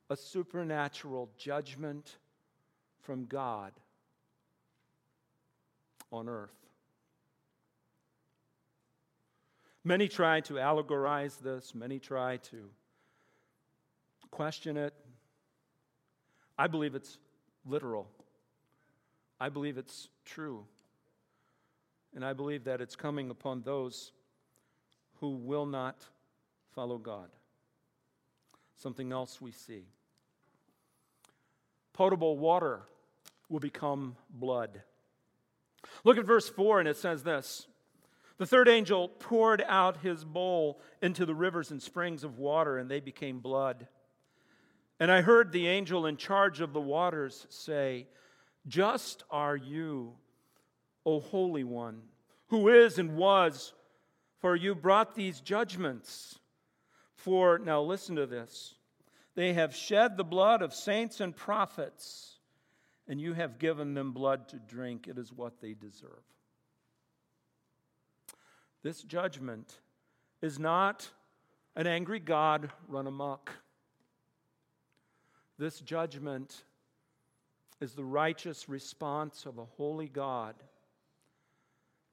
a 0.10 0.16
supernatural 0.16 1.30
judgment 1.38 2.18
from 3.02 3.26
God 3.26 3.74
on 6.12 6.30
earth. 6.30 6.56
Many 9.84 10.08
try 10.08 10.42
to 10.42 10.56
allegorize 10.56 11.40
this, 11.40 11.74
many 11.74 12.00
try 12.00 12.38
to 12.38 12.70
question 14.32 14.78
it. 14.78 14.94
I 16.58 16.68
believe 16.68 16.96
it's 16.96 17.18
literal. 17.66 18.08
I 19.40 19.50
believe 19.50 19.78
it's 19.78 20.10
true. 20.26 20.66
And 22.16 22.26
I 22.26 22.34
believe 22.34 22.64
that 22.66 22.82
it's 22.82 22.96
coming 22.96 23.30
upon 23.30 23.62
those 23.62 24.12
who 25.20 25.36
will 25.36 25.66
not 25.66 26.04
follow 26.74 26.98
God. 26.98 27.30
Something 28.76 29.12
else 29.12 29.42
we 29.42 29.52
see 29.52 29.86
potable 31.98 32.38
water 32.38 32.82
will 33.50 33.60
become 33.60 34.16
blood. 34.30 34.84
Look 36.04 36.18
at 36.18 36.26
verse 36.26 36.48
4, 36.48 36.80
and 36.80 36.88
it 36.88 36.96
says 36.96 37.24
this 37.24 37.66
The 38.38 38.46
third 38.46 38.68
angel 38.70 39.10
poured 39.10 39.64
out 39.68 39.98
his 39.98 40.24
bowl 40.24 40.80
into 41.02 41.26
the 41.26 41.34
rivers 41.34 41.72
and 41.72 41.82
springs 41.82 42.24
of 42.24 42.38
water, 42.38 42.78
and 42.78 42.90
they 42.90 43.00
became 43.00 43.40
blood. 43.40 43.88
And 45.00 45.12
I 45.12 45.22
heard 45.22 45.52
the 45.52 45.68
angel 45.68 46.06
in 46.06 46.18
charge 46.18 46.62
of 46.62 46.72
the 46.72 46.82
waters 46.82 47.48
say, 47.50 48.06
Just 48.68 49.24
are 49.32 49.56
you, 49.56 50.14
O 51.04 51.20
Holy 51.20 51.64
One, 51.64 52.02
who 52.50 52.70
is 52.70 53.00
and 53.00 53.18
was, 53.18 53.74
for 54.40 54.56
you 54.56 54.76
brought 54.76 55.16
these 55.16 55.42
judgments. 55.42 56.38
For, 57.16 57.58
now 57.58 57.82
listen 57.82 58.16
to 58.18 58.28
this, 58.28 58.76
they 59.38 59.54
have 59.54 59.76
shed 59.76 60.18
the 60.18 60.24
blood 60.24 60.64
of 60.64 60.74
saints 60.74 61.22
and 61.22 61.36
prophets, 61.36 62.40
and 63.08 63.22
you 63.22 63.34
have 63.34 63.60
given 63.60 63.94
them 63.94 64.12
blood 64.12 64.50
to 64.50 64.56
drink. 64.58 65.08
It 65.08 65.20
is 65.20 65.32
what 65.32 65.62
they 65.62 65.76
deserve. 65.76 66.24
This 68.82 69.04
judgment 69.04 69.80
is 70.42 70.58
not 70.58 71.08
an 71.76 71.86
angry 71.86 72.20
God 72.20 72.72
run 72.88 73.06
amok. 73.06 73.52
This 75.60 75.82
judgment 75.82 76.64
is 77.80 77.94
the 77.94 78.04
righteous 78.04 78.68
response 78.68 79.46
of 79.46 79.60
a 79.60 79.66
holy 79.66 80.08
God 80.08 80.56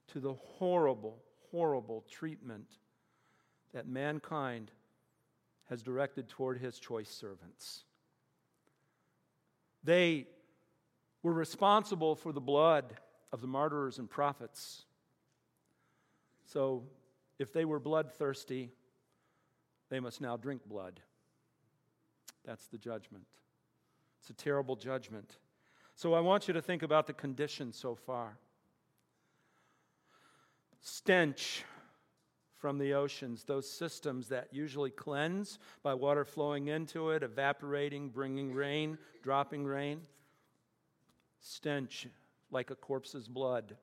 to 0.08 0.20
the 0.20 0.34
horrible, 0.34 1.22
horrible 1.50 2.04
treatment 2.10 2.66
that 3.72 3.88
mankind 3.88 4.70
has 5.68 5.82
directed 5.82 6.28
toward 6.28 6.58
his 6.58 6.78
choice 6.78 7.10
servants. 7.10 7.84
They 9.82 10.26
were 11.22 11.32
responsible 11.32 12.14
for 12.14 12.32
the 12.32 12.40
blood 12.40 12.96
of 13.32 13.40
the 13.40 13.46
martyrs 13.46 13.98
and 13.98 14.08
prophets. 14.08 14.84
So, 16.46 16.84
if 17.38 17.52
they 17.52 17.64
were 17.64 17.80
bloodthirsty, 17.80 18.70
they 19.90 20.00
must 20.00 20.20
now 20.20 20.36
drink 20.36 20.62
blood. 20.66 21.00
That's 22.44 22.66
the 22.66 22.78
judgment. 22.78 23.26
It's 24.20 24.30
a 24.30 24.34
terrible 24.34 24.76
judgment. 24.76 25.38
So 25.96 26.14
I 26.14 26.20
want 26.20 26.48
you 26.48 26.54
to 26.54 26.62
think 26.62 26.82
about 26.82 27.06
the 27.06 27.12
condition 27.12 27.72
so 27.72 27.94
far 27.94 28.38
stench 30.80 31.64
from 32.64 32.78
the 32.78 32.94
oceans, 32.94 33.44
those 33.44 33.68
systems 33.68 34.28
that 34.28 34.48
usually 34.50 34.88
cleanse 34.88 35.58
by 35.82 35.92
water 35.92 36.24
flowing 36.24 36.68
into 36.68 37.10
it, 37.10 37.22
evaporating, 37.22 38.08
bringing 38.08 38.54
rain, 38.54 38.96
dropping 39.22 39.66
rain. 39.66 40.00
Stench 41.40 42.06
like 42.50 42.70
a 42.70 42.74
corpse's 42.74 43.28
blood, 43.28 43.76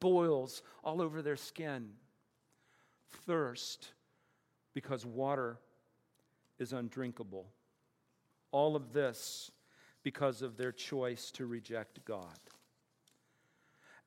boils 0.00 0.62
all 0.82 1.02
over 1.02 1.20
their 1.20 1.36
skin. 1.36 1.90
Thirst 3.26 3.92
because 4.72 5.04
water 5.04 5.58
is 6.58 6.72
undrinkable. 6.72 7.48
All 8.50 8.76
of 8.76 8.94
this 8.94 9.50
because 10.02 10.40
of 10.40 10.56
their 10.56 10.72
choice 10.72 11.30
to 11.32 11.44
reject 11.44 12.02
God. 12.06 12.38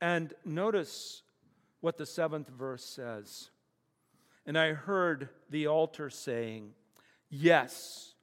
And 0.01 0.33
notice 0.43 1.21
what 1.79 1.99
the 1.99 2.07
seventh 2.07 2.49
verse 2.49 2.83
says. 2.83 3.51
And 4.45 4.57
I 4.57 4.73
heard 4.73 5.29
the 5.49 5.67
altar 5.67 6.09
saying, 6.09 6.71
Yes, 7.29 8.13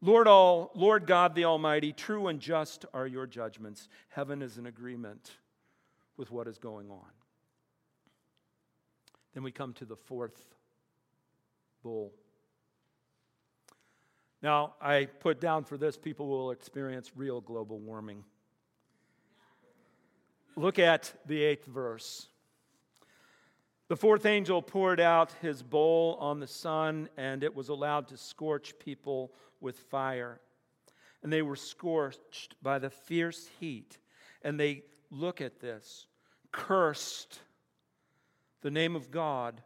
Lord, 0.00 0.28
all, 0.28 0.70
Lord 0.74 1.06
God 1.06 1.34
the 1.34 1.46
Almighty, 1.46 1.92
true 1.92 2.26
and 2.26 2.38
just 2.38 2.84
are 2.92 3.06
your 3.06 3.26
judgments. 3.26 3.88
Heaven 4.10 4.42
is 4.42 4.58
in 4.58 4.66
agreement 4.66 5.30
with 6.18 6.30
what 6.30 6.46
is 6.46 6.58
going 6.58 6.90
on. 6.90 7.08
Then 9.32 9.42
we 9.42 9.50
come 9.50 9.72
to 9.74 9.86
the 9.86 9.96
fourth 9.96 10.54
bull. 11.82 12.12
Now, 14.42 14.74
I 14.78 15.06
put 15.06 15.40
down 15.40 15.64
for 15.64 15.78
this 15.78 15.96
people 15.96 16.28
will 16.28 16.50
experience 16.50 17.12
real 17.16 17.40
global 17.40 17.78
warming. 17.78 18.24
Look 20.54 20.78
at 20.78 21.12
the 21.26 21.42
eighth 21.42 21.64
verse. 21.64 22.28
The 23.88 23.96
fourth 23.96 24.24
angel 24.24 24.62
poured 24.62 25.00
out 25.00 25.32
his 25.42 25.62
bowl 25.62 26.16
on 26.18 26.40
the 26.40 26.46
sun, 26.46 27.08
and 27.16 27.42
it 27.42 27.54
was 27.54 27.68
allowed 27.68 28.08
to 28.08 28.16
scorch 28.16 28.78
people 28.78 29.32
with 29.60 29.78
fire. 29.78 30.40
And 31.22 31.32
they 31.32 31.42
were 31.42 31.56
scorched 31.56 32.54
by 32.62 32.78
the 32.78 32.90
fierce 32.90 33.48
heat. 33.60 33.98
And 34.42 34.58
they, 34.58 34.82
look 35.10 35.40
at 35.40 35.60
this, 35.60 36.06
cursed 36.50 37.40
the 38.62 38.70
name 38.70 38.96
of 38.96 39.10
God 39.10 39.62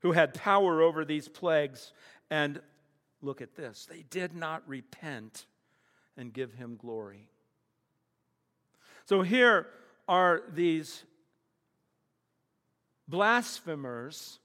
who 0.00 0.12
had 0.12 0.34
power 0.34 0.82
over 0.82 1.04
these 1.04 1.28
plagues. 1.28 1.92
And 2.30 2.60
look 3.22 3.40
at 3.40 3.56
this 3.56 3.86
they 3.86 4.04
did 4.10 4.34
not 4.34 4.62
repent 4.68 5.46
and 6.16 6.32
give 6.32 6.52
him 6.54 6.76
glory. 6.76 7.28
So 9.06 9.22
here 9.22 9.66
are 10.08 10.42
these 10.52 11.04
blasphemers 13.08 14.38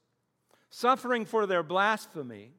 suffering 0.70 1.24
for 1.24 1.46
their 1.46 1.62
blasphemy. 1.62 2.52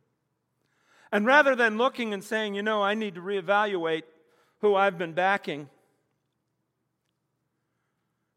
And 1.12 1.26
rather 1.26 1.56
than 1.56 1.78
looking 1.78 2.14
and 2.14 2.24
saying, 2.24 2.56
you 2.56 2.64
know, 2.64 2.82
I 2.82 2.94
need 2.94 3.16
to 3.16 3.22
reevaluate 3.22 4.04
who 4.60 4.76
I've 4.76 4.98
been 4.98 5.14
backing, 5.14 5.70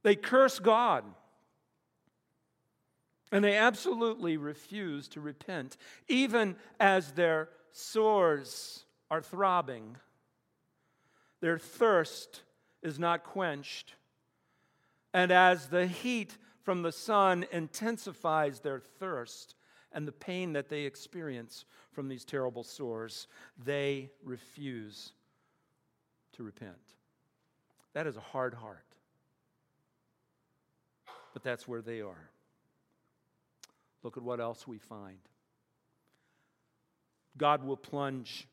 they 0.03 0.17
curse 0.17 0.59
God. 0.59 1.05
And 3.33 3.45
they 3.45 3.57
absolutely 3.57 4.37
refuse 4.37 5.09
to 5.09 5.21
repent, 5.21 5.77
even 6.09 6.57
as 6.79 7.13
their 7.13 7.49
sores 7.73 8.85
are 9.11 9.23
throbbing. 9.23 9.97
Their 11.41 11.59
thirst 11.59 12.43
is 12.83 12.99
not 12.99 13.25
quenched. 13.25 13.95
And 15.13 15.33
as 15.33 15.67
the 15.67 15.87
heat 15.87 16.37
from 16.65 16.83
the 16.83 16.93
sun 16.93 17.45
intensifies 17.53 18.61
their 18.61 18.81
thirst 18.81 19.55
and 19.93 20.09
the 20.09 20.13
pain 20.13 20.55
that 20.55 20.69
they 20.69 20.83
experience 20.83 21.67
from 21.93 22.09
these 22.09 22.25
terrible 22.25 22.65
sores, 22.65 23.29
they 23.63 24.11
refuse 24.25 25.13
to 26.33 26.43
repent. 26.43 26.75
That 27.93 28.07
is 28.07 28.17
a 28.17 28.21
hard 28.21 28.55
heart. 28.55 28.85
But 31.33 31.45
that's 31.45 31.69
where 31.69 31.83
they 31.83 32.01
are. 32.01 32.31
Look 34.03 34.17
at 34.17 34.23
what 34.23 34.41
else 34.41 34.67
we 34.67 34.79
find. 34.79 35.19
God 37.37 37.63
will 37.63 37.77
plunge 37.77 38.49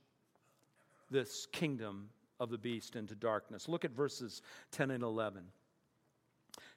this 1.09 1.47
kingdom 1.51 2.09
of 2.39 2.49
the 2.49 2.57
beast 2.57 2.95
into 2.95 3.15
darkness. 3.15 3.69
Look 3.69 3.85
at 3.85 3.91
verses 3.91 4.41
10 4.71 4.91
and 4.91 5.03
11. 5.03 5.43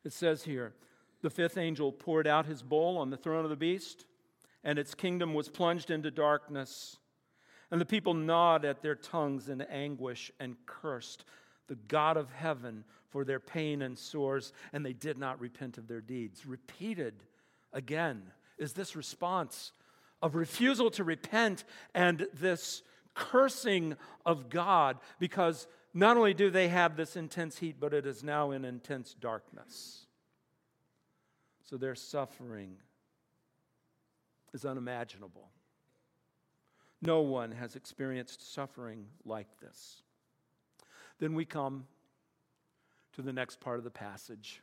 It 0.04 0.12
says 0.12 0.42
here 0.42 0.74
The 1.24 1.30
fifth 1.30 1.56
angel 1.56 1.90
poured 1.90 2.26
out 2.26 2.44
his 2.44 2.62
bowl 2.62 2.98
on 2.98 3.08
the 3.08 3.16
throne 3.16 3.44
of 3.44 3.50
the 3.50 3.56
beast, 3.56 4.04
and 4.62 4.78
its 4.78 4.94
kingdom 4.94 5.32
was 5.32 5.48
plunged 5.48 5.90
into 5.90 6.10
darkness. 6.10 6.98
And 7.70 7.80
the 7.80 7.86
people 7.86 8.12
gnawed 8.12 8.66
at 8.66 8.82
their 8.82 8.94
tongues 8.94 9.48
in 9.48 9.62
anguish 9.62 10.30
and 10.38 10.54
cursed 10.66 11.24
the 11.66 11.76
God 11.76 12.18
of 12.18 12.30
heaven 12.30 12.84
for 13.08 13.24
their 13.24 13.40
pain 13.40 13.80
and 13.80 13.98
sores, 13.98 14.52
and 14.74 14.84
they 14.84 14.92
did 14.92 15.16
not 15.16 15.40
repent 15.40 15.78
of 15.78 15.88
their 15.88 16.02
deeds. 16.02 16.44
Repeated 16.44 17.14
again 17.72 18.24
is 18.58 18.74
this 18.74 18.94
response 18.94 19.72
of 20.20 20.34
refusal 20.34 20.90
to 20.90 21.04
repent 21.04 21.64
and 21.94 22.26
this 22.34 22.82
cursing 23.14 23.96
of 24.26 24.50
God 24.50 24.98
because 25.18 25.68
not 25.94 26.18
only 26.18 26.34
do 26.34 26.50
they 26.50 26.68
have 26.68 26.98
this 26.98 27.16
intense 27.16 27.56
heat, 27.56 27.76
but 27.80 27.94
it 27.94 28.04
is 28.04 28.22
now 28.22 28.50
in 28.50 28.66
intense 28.66 29.14
darkness. 29.14 30.03
So 31.74 31.78
their 31.78 31.96
suffering 31.96 32.76
is 34.52 34.64
unimaginable. 34.64 35.50
No 37.02 37.22
one 37.22 37.50
has 37.50 37.74
experienced 37.74 38.54
suffering 38.54 39.06
like 39.24 39.48
this. 39.60 40.00
Then 41.18 41.34
we 41.34 41.44
come 41.44 41.88
to 43.14 43.22
the 43.22 43.32
next 43.32 43.58
part 43.58 43.78
of 43.78 43.84
the 43.84 43.90
passage, 43.90 44.62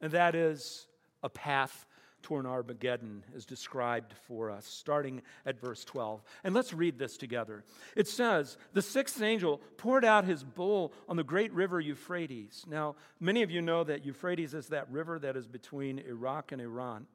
and 0.00 0.10
that 0.10 0.34
is 0.34 0.88
a 1.22 1.28
path 1.28 1.86
toward 2.22 2.46
Armageddon 2.46 3.24
is 3.34 3.44
described 3.44 4.14
for 4.26 4.50
us, 4.50 4.66
starting 4.66 5.22
at 5.46 5.60
verse 5.60 5.84
12. 5.84 6.22
And 6.44 6.54
let's 6.54 6.72
read 6.72 6.98
this 6.98 7.16
together. 7.16 7.64
It 7.96 8.08
says, 8.08 8.56
The 8.72 8.82
sixth 8.82 9.20
angel 9.22 9.60
poured 9.76 10.04
out 10.04 10.24
his 10.24 10.44
bowl 10.44 10.92
on 11.08 11.16
the 11.16 11.24
great 11.24 11.52
river 11.52 11.80
Euphrates. 11.80 12.64
Now, 12.68 12.96
many 13.18 13.42
of 13.42 13.50
you 13.50 13.62
know 13.62 13.84
that 13.84 14.04
Euphrates 14.04 14.54
is 14.54 14.68
that 14.68 14.90
river 14.90 15.18
that 15.18 15.36
is 15.36 15.46
between 15.46 15.98
Iraq 15.98 16.52
and 16.52 16.60
Iran. 16.60 17.06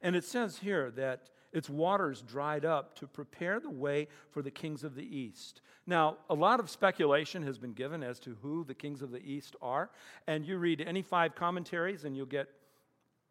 And 0.00 0.16
it 0.16 0.24
says 0.24 0.58
here 0.58 0.90
that 0.92 1.30
its 1.52 1.68
waters 1.68 2.22
dried 2.22 2.64
up 2.64 2.96
to 2.96 3.06
prepare 3.06 3.60
the 3.60 3.70
way 3.70 4.08
for 4.30 4.42
the 4.42 4.50
kings 4.50 4.84
of 4.84 4.94
the 4.94 5.16
east. 5.16 5.60
Now, 5.86 6.16
a 6.30 6.34
lot 6.34 6.60
of 6.60 6.70
speculation 6.70 7.42
has 7.42 7.58
been 7.58 7.74
given 7.74 8.02
as 8.02 8.18
to 8.20 8.36
who 8.40 8.64
the 8.64 8.74
kings 8.74 9.02
of 9.02 9.10
the 9.10 9.22
east 9.22 9.54
are. 9.60 9.90
And 10.26 10.46
you 10.46 10.56
read 10.56 10.80
any 10.80 11.02
five 11.02 11.34
commentaries, 11.34 12.04
and 12.04 12.16
you'll 12.16 12.26
get 12.26 12.48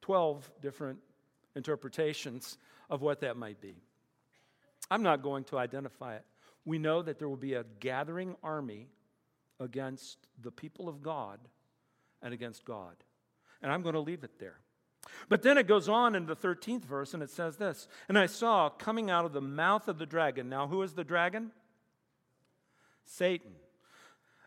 12 0.01 0.51
different 0.61 0.99
interpretations 1.55 2.57
of 2.89 3.01
what 3.01 3.21
that 3.21 3.37
might 3.37 3.61
be. 3.61 3.75
I'm 4.89 5.03
not 5.03 5.21
going 5.21 5.43
to 5.45 5.57
identify 5.57 6.15
it. 6.15 6.25
We 6.65 6.77
know 6.77 7.01
that 7.01 7.17
there 7.17 7.29
will 7.29 7.37
be 7.37 7.53
a 7.53 7.65
gathering 7.79 8.35
army 8.43 8.89
against 9.59 10.17
the 10.41 10.51
people 10.51 10.89
of 10.89 11.01
God 11.01 11.39
and 12.21 12.33
against 12.33 12.65
God. 12.65 12.95
And 13.61 13.71
I'm 13.71 13.81
going 13.81 13.95
to 13.95 14.01
leave 14.01 14.23
it 14.23 14.39
there. 14.39 14.59
But 15.29 15.41
then 15.41 15.57
it 15.57 15.67
goes 15.67 15.89
on 15.89 16.15
in 16.15 16.25
the 16.25 16.35
13th 16.35 16.83
verse 16.85 17.13
and 17.13 17.23
it 17.23 17.29
says 17.29 17.57
this 17.57 17.87
And 18.07 18.17
I 18.17 18.25
saw 18.27 18.69
coming 18.69 19.09
out 19.09 19.25
of 19.25 19.33
the 19.33 19.41
mouth 19.41 19.87
of 19.87 19.97
the 19.97 20.05
dragon. 20.05 20.49
Now, 20.49 20.67
who 20.67 20.81
is 20.83 20.93
the 20.93 21.03
dragon? 21.03 21.51
Satan. 23.05 23.51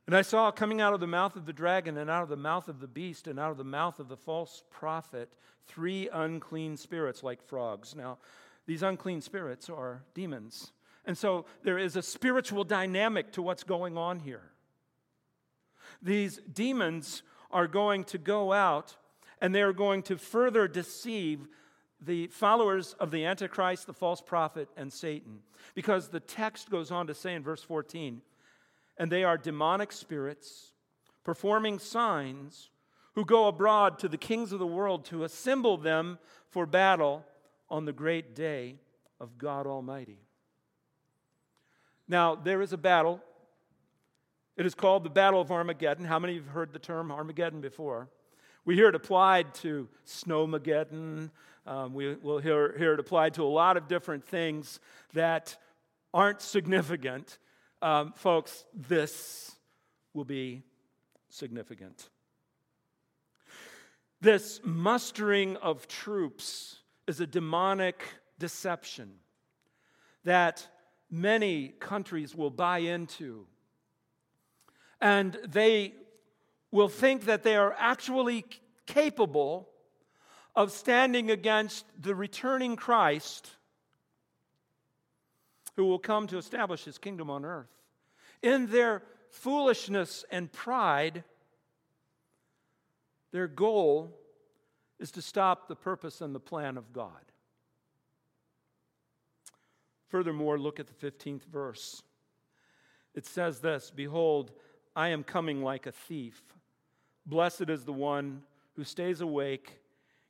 And 0.07 0.15
I 0.15 0.23
saw 0.23 0.51
coming 0.51 0.81
out 0.81 0.93
of 0.93 1.01
the 1.01 1.07
mouth 1.07 1.35
of 1.37 1.47
the 1.47 1.53
dragon, 1.53 1.97
and 1.97 2.11
out 2.11 2.23
of 2.23 2.29
the 2.29 2.37
mouth 2.37 2.69
of 2.69 2.81
the 2.81 2.87
beast, 2.87 3.27
and 3.27 3.41
out 3.41 3.51
of 3.51 3.57
the 3.57 3.65
mouth 3.65 3.99
of 3.99 4.09
the 4.09 4.17
false 4.17 4.63
prophet, 4.71 5.33
three 5.67 6.09
unclean 6.13 6.77
spirits 6.77 7.23
like 7.23 7.43
frogs. 7.43 7.95
Now, 7.95 8.19
these 8.67 8.83
unclean 8.83 9.21
spirits 9.21 9.71
are 9.71 10.03
demons. 10.15 10.73
And 11.07 11.17
so 11.17 11.47
there 11.63 11.79
is 11.79 11.97
a 11.97 12.03
spiritual 12.03 12.65
dynamic 12.65 13.33
to 13.33 13.43
what's 13.43 13.65
going 13.65 13.97
on 13.97 14.21
here. 14.21 14.51
These 16.03 16.41
demons 16.53 17.23
are 17.51 17.67
going 17.67 18.05
to 18.05 18.19
go 18.19 18.53
out 18.53 18.97
and 19.41 19.55
they 19.55 19.63
are 19.63 19.73
going 19.73 20.03
to 20.05 20.17
further 20.17 20.67
deceive 20.67 21.47
the 22.01 22.27
followers 22.29 22.95
of 22.99 23.11
the 23.11 23.25
Antichrist, 23.25 23.87
the 23.87 23.93
false 23.93 24.21
prophet, 24.21 24.69
and 24.77 24.93
Satan. 24.93 25.41
Because 25.75 26.09
the 26.09 26.21
text 26.21 26.71
goes 26.71 26.91
on 26.91 27.07
to 27.07 27.15
say 27.15 27.35
in 27.35 27.43
verse 27.43 27.63
14, 27.63 28.23
and 28.97 29.11
they 29.11 29.25
are 29.25 29.37
demonic 29.37 29.93
spirits 29.93 30.73
performing 31.25 31.79
signs 31.79 32.71
who 33.15 33.25
go 33.25 33.49
abroad 33.49 33.99
to 33.99 34.09
the 34.09 34.19
kings 34.19 34.53
of 34.53 34.59
the 34.59 34.67
world 34.67 35.05
to 35.07 35.25
assemble 35.25 35.77
them 35.77 36.19
for 36.51 36.67
battle 36.67 37.25
on 37.71 37.85
the 37.85 37.93
great 37.93 38.35
day 38.35 38.77
of 39.21 39.39
God 39.39 39.67
Almighty. 39.67 40.19
Now, 42.07 42.35
there 42.35 42.61
is 42.61 42.73
a 42.73 42.77
battle. 42.77 43.23
It 44.57 44.67
is 44.67 44.75
called 44.75 45.05
the 45.05 45.11
Battle 45.11 45.41
of 45.41 45.51
Armageddon. 45.51 46.05
How 46.05 46.19
many 46.19 46.35
have 46.35 46.49
heard 46.49 46.73
the 46.73 46.79
term 46.79 47.11
Armageddon 47.11 47.61
before? 47.61 48.09
We 48.67 48.75
hear 48.75 48.89
it 48.89 48.95
applied 48.95 49.55
to 49.57 49.89
Snowmageddon. 50.07 51.31
Um, 51.67 51.95
we, 51.95 52.15
will 52.17 52.39
hear, 52.39 52.77
hear 52.77 52.93
it 52.93 53.01
applied 53.01 53.35
to 53.35 53.43
a 53.43 53.49
lot 53.49 53.77
of 53.77 53.89
different 53.89 54.25
things 54.25 54.81
that 55.15 55.57
aren't 56.13 56.43
significant. 56.43 57.39
Um, 57.85 58.15
folks, 58.17 58.65
this 58.73 59.55
will 60.15 60.25
be 60.25 60.63
significant. 61.29 62.09
This 64.23 64.59
mustering 64.65 65.59
of 65.59 65.87
troops 65.87 66.79
is 67.07 67.21
a 67.21 67.27
demonic 67.27 68.03
deception 68.39 69.17
that 70.25 70.67
many 71.11 71.75
countries 71.79 72.35
will 72.35 72.49
buy 72.49 72.79
into. 72.79 73.47
And 74.99 75.39
they 75.47 75.93
will 76.71 76.89
think 76.89 77.27
that 77.27 77.43
they 77.43 77.55
are 77.55 77.77
actually 77.79 78.47
capable 78.87 79.69
of 80.57 80.73
standing 80.73 81.31
against 81.31 81.85
the 82.01 82.15
returning 82.15 82.77
Christ 82.77 83.51
who 85.77 85.85
will 85.85 85.99
come 85.99 86.27
to 86.29 86.39
establish 86.39 86.85
his 86.85 86.99
kingdom 86.99 87.31
on 87.31 87.45
earth. 87.45 87.71
In 88.43 88.67
their 88.67 89.03
foolishness 89.31 90.25
and 90.31 90.53
pride, 90.53 91.25
their 93.33 93.49
goal 93.49 94.17
is 94.99 95.11
to 95.13 95.23
stop 95.23 95.67
the 95.67 95.77
purpose 95.77 96.21
and 96.21 96.35
the 96.35 96.41
plan 96.41 96.77
of 96.77 96.93
God. 96.93 97.11
Furthermore, 100.09 100.59
look 100.59 100.79
at 100.79 100.87
the 100.87 101.11
15th 101.11 101.45
verse. 101.47 102.03
It 103.15 103.27
says 103.27 103.61
this 103.61 103.91
Behold, 103.91 104.53
I 104.95 105.09
am 105.09 105.25
coming 105.25 105.63
like 105.63 105.87
a 105.87 105.93
thief. 105.93 106.41
Blessed 107.27 107.69
is 107.69 107.85
the 107.85 107.93
one 107.93 108.43
who 108.77 108.85
stays 108.85 109.21
awake, 109.21 109.81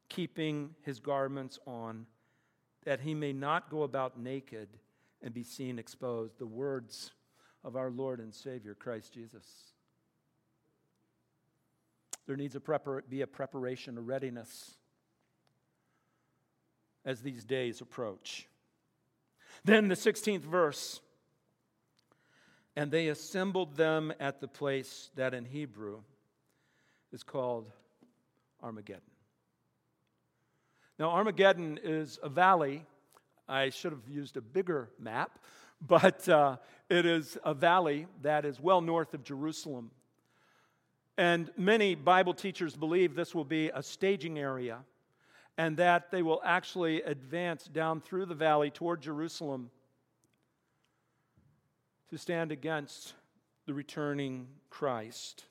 keeping 0.09 0.74
his 0.83 1.00
garments 1.00 1.59
on, 1.66 2.07
that 2.85 3.00
he 3.00 3.14
may 3.14 3.33
not 3.33 3.68
go 3.68 3.83
about 3.83 4.18
naked 4.18 4.68
and 5.24 5.34
be 5.34 5.42
seen 5.42 5.78
exposed. 5.80 6.38
The 6.38 6.46
words 6.46 7.10
of 7.64 7.74
our 7.74 7.90
Lord 7.90 8.20
and 8.20 8.32
Savior, 8.32 8.74
Christ 8.74 9.12
Jesus. 9.12 9.46
There 12.26 12.37
needs 12.37 12.54
to 12.54 13.02
be 13.08 13.22
a 13.22 13.26
preparation, 13.26 13.98
a 13.98 14.00
readiness 14.00 14.76
as 17.04 17.20
these 17.20 17.44
days 17.44 17.80
approach. 17.80 18.46
Then 19.64 19.88
the 19.88 19.94
16th 19.94 20.42
verse. 20.42 21.00
And 22.76 22.90
they 22.90 23.08
assembled 23.08 23.76
them 23.76 24.12
at 24.18 24.40
the 24.40 24.48
place 24.48 25.10
that 25.14 25.32
in 25.32 25.44
Hebrew 25.44 26.00
is 27.12 27.22
called 27.22 27.70
Armageddon. 28.62 29.02
Now, 30.98 31.10
Armageddon 31.10 31.78
is 31.82 32.18
a 32.22 32.28
valley. 32.28 32.84
I 33.48 33.70
should 33.70 33.92
have 33.92 34.09
used 34.09 34.37
a 34.37 34.40
bigger 34.40 34.90
map, 34.98 35.38
but 35.87 36.28
uh, 36.28 36.57
it 36.88 37.07
is 37.07 37.38
a 37.44 37.54
valley 37.54 38.07
that 38.22 38.44
is 38.44 38.61
well 38.61 38.80
north 38.80 39.14
of 39.14 39.22
Jerusalem. 39.22 39.90
And 41.16 41.50
many 41.57 41.94
Bible 41.94 42.35
teachers 42.35 42.74
believe 42.74 43.14
this 43.14 43.35
will 43.35 43.44
be 43.44 43.70
a 43.74 43.83
staging 43.83 44.38
area 44.38 44.78
and 45.57 45.76
that 45.76 46.11
they 46.11 46.22
will 46.22 46.42
actually 46.44 47.02
advance 47.02 47.66
down 47.66 48.00
through 48.00 48.26
the 48.26 48.35
valley 48.35 48.70
toward 48.70 49.00
Jerusalem 49.00 49.70
to 52.11 52.18
stand 52.18 52.50
against 52.50 53.14
the 53.66 53.74
returning 53.74 54.48
Christ. 54.70 55.44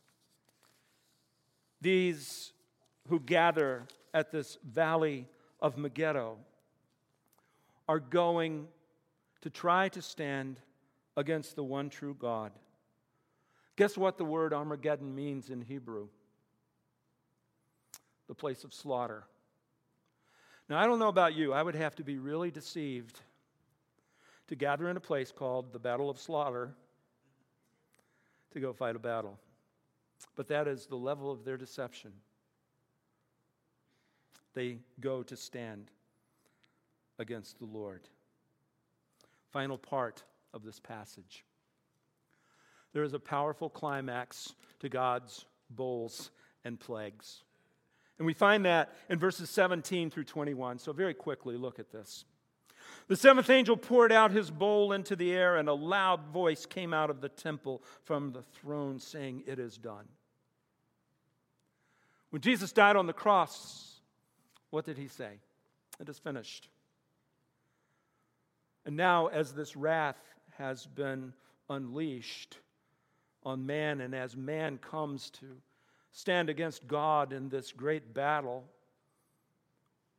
These 1.82 2.51
who 3.08 3.19
gather 3.19 3.86
at 4.13 4.32
this 4.32 4.58
valley 4.63 5.27
of 5.62 5.77
Megiddo 5.77 6.38
are 7.88 8.00
going 8.00 8.67
to 9.41 9.50
try 9.50 9.89
to 9.89 10.02
stand 10.02 10.60
against 11.17 11.56
the 11.56 11.63
one 11.63 11.89
true 11.89 12.15
God. 12.17 12.52
Guess 13.76 13.98
what 13.98 14.17
the 14.17 14.26
word 14.26 14.54
Armageddon 14.54 15.13
means 15.13 15.50
in 15.50 15.62
Hebrew? 15.62 16.08
The 18.28 18.36
place 18.36 18.63
of 18.63 18.74
slaughter. 18.74 19.26
Now, 20.69 20.80
I 20.80 20.86
don't 20.86 21.00
know 21.00 21.10
about 21.10 21.36
you, 21.36 21.52
I 21.54 21.62
would 21.62 21.76
have 21.76 21.96
to 21.96 22.04
be 22.04 22.17
really 22.17 22.52
deceived 22.52 23.19
to 24.48 24.56
gather 24.56 24.89
in 24.89 24.98
a 24.98 25.02
place 25.02 25.32
called 25.32 25.74
the 25.74 25.80
Battle 25.80 26.10
of 26.10 26.19
Slaughter 26.19 26.74
to 28.52 28.60
go 28.60 28.72
fight 28.72 28.96
a 28.96 29.00
battle. 29.00 29.38
But 30.36 30.48
that 30.48 30.67
is 30.67 30.86
the 30.86 30.96
level 30.96 31.32
of 31.32 31.43
their 31.43 31.58
deception. 31.58 32.12
They 34.54 34.78
go 35.00 35.24
to 35.24 35.36
stand 35.36 35.89
against 37.19 37.60
the 37.60 37.65
Lord. 37.65 38.02
Final 39.52 39.78
part 39.78 40.23
of 40.54 40.63
this 40.63 40.80
passage. 40.80 41.43
There 42.93 43.04
is 43.04 43.13
a 43.13 43.19
powerful 43.19 43.69
climax 43.69 44.54
to 44.80 44.89
God's 44.89 45.45
bowls 45.69 46.32
and 46.63 46.80
plagues. 46.80 47.43
And 48.19 48.26
we 48.26 48.34
find 48.34 48.65
that 48.65 48.93
in 49.10 49.17
verses 49.19 49.49
17 49.49 50.12
through 50.12 50.26
21. 50.26 50.80
So, 50.80 50.93
very 50.93 51.13
quickly, 51.13 51.58
look 51.58 51.80
at 51.80 51.91
this. 51.91 52.26
The 53.08 53.15
seventh 53.15 53.49
angel 53.49 53.76
poured 53.76 54.12
out 54.12 54.32
his 54.32 54.52
bowl 54.52 54.93
into 54.93 55.15
the 55.15 55.32
air, 55.34 55.58
and 55.58 55.67
a 55.67 55.73
loud 55.73 56.28
voice 56.28 56.65
came 56.65 56.93
out 56.93 57.10
of 57.10 57.21
the 57.21 57.30
temple 57.30 57.82
from 58.04 58.32
the 58.32 58.43
throne 58.43 58.99
saying, 58.99 59.43
It 59.47 59.60
is 59.60 59.78
done. 59.78 60.06
When 62.30 62.41
Jesus 62.41 62.71
died 62.71 62.95
on 62.95 63.08
the 63.08 63.13
cross, 63.13 63.99
what 64.69 64.86
did 64.86 64.97
he 64.97 65.08
say? 65.08 65.39
It 65.99 66.10
is 66.10 66.17
finished. 66.17 66.69
And 68.86 68.98
now, 68.98 69.28
as 69.28 69.54
this 69.54 69.76
wrath 69.76 70.17
has 70.58 70.86
been 70.86 71.34
unleashed 71.69 72.58
on 73.44 73.65
man, 73.65 74.02
and 74.02 74.13
as 74.13 74.36
man 74.36 74.77
comes 74.77 75.29
to 75.31 75.46
stand 76.12 76.50
against 76.50 76.88
God 76.88 77.34
in 77.34 77.50
this 77.50 77.71
great 77.71 78.13
battle 78.13 78.63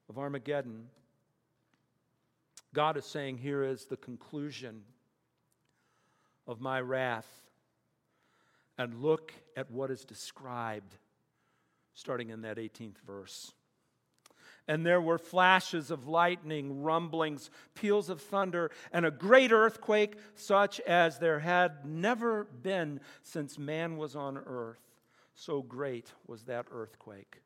of 0.09 0.19
Armageddon, 0.19 0.89
God 2.73 2.97
is 2.97 3.05
saying, 3.05 3.39
Here 3.39 3.63
is 3.63 3.85
the 3.85 3.97
conclusion 3.97 4.83
of 6.47 6.61
my 6.61 6.81
wrath. 6.81 7.29
And 8.77 9.03
look 9.03 9.33
at 9.57 9.71
what 9.71 9.91
is 9.91 10.05
described 10.05 10.97
starting 11.95 12.31
in 12.31 12.43
that 12.43 12.57
18th 12.57 12.99
verse. 13.07 13.53
And 14.67 14.85
there 14.85 15.01
were 15.01 15.19
flashes 15.19 15.91
of 15.91 16.09
lightning, 16.09 16.83
rumblings, 16.83 17.51
peals 17.75 18.09
of 18.09 18.23
thunder, 18.23 18.71
and 18.93 19.05
a 19.05 19.11
great 19.11 19.53
earthquake, 19.53 20.17
such 20.35 20.81
as 20.81 21.19
there 21.19 21.41
had 21.41 21.85
never 21.85 22.45
been 22.45 23.01
since 23.23 23.59
man 23.59 23.99
was 23.99 24.17
on 24.17 24.39
earth. 24.39 24.81
So 25.35 25.61
great 25.61 26.13
was 26.27 26.45
that 26.45 26.67
earthquake. 26.71 27.43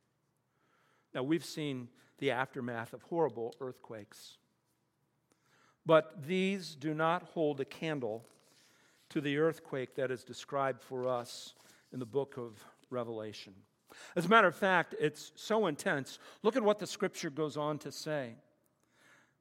Now, 1.14 1.22
we've 1.22 1.44
seen 1.44 1.88
the 2.18 2.30
aftermath 2.30 2.92
of 2.92 3.02
horrible 3.02 3.54
earthquakes, 3.60 4.36
but 5.86 6.26
these 6.26 6.74
do 6.74 6.94
not 6.94 7.22
hold 7.22 7.60
a 7.60 7.64
candle 7.64 8.24
to 9.08 9.20
the 9.20 9.38
earthquake 9.38 9.94
that 9.94 10.10
is 10.10 10.22
described 10.22 10.82
for 10.82 11.08
us 11.08 11.54
in 11.92 11.98
the 11.98 12.06
book 12.06 12.36
of 12.36 12.62
Revelation. 12.90 13.54
As 14.16 14.26
a 14.26 14.28
matter 14.28 14.48
of 14.48 14.56
fact, 14.56 14.94
it's 15.00 15.32
so 15.36 15.66
intense. 15.66 16.18
Look 16.42 16.56
at 16.56 16.62
what 16.62 16.78
the 16.78 16.86
scripture 16.86 17.30
goes 17.30 17.56
on 17.56 17.78
to 17.80 17.92
say. 17.92 18.34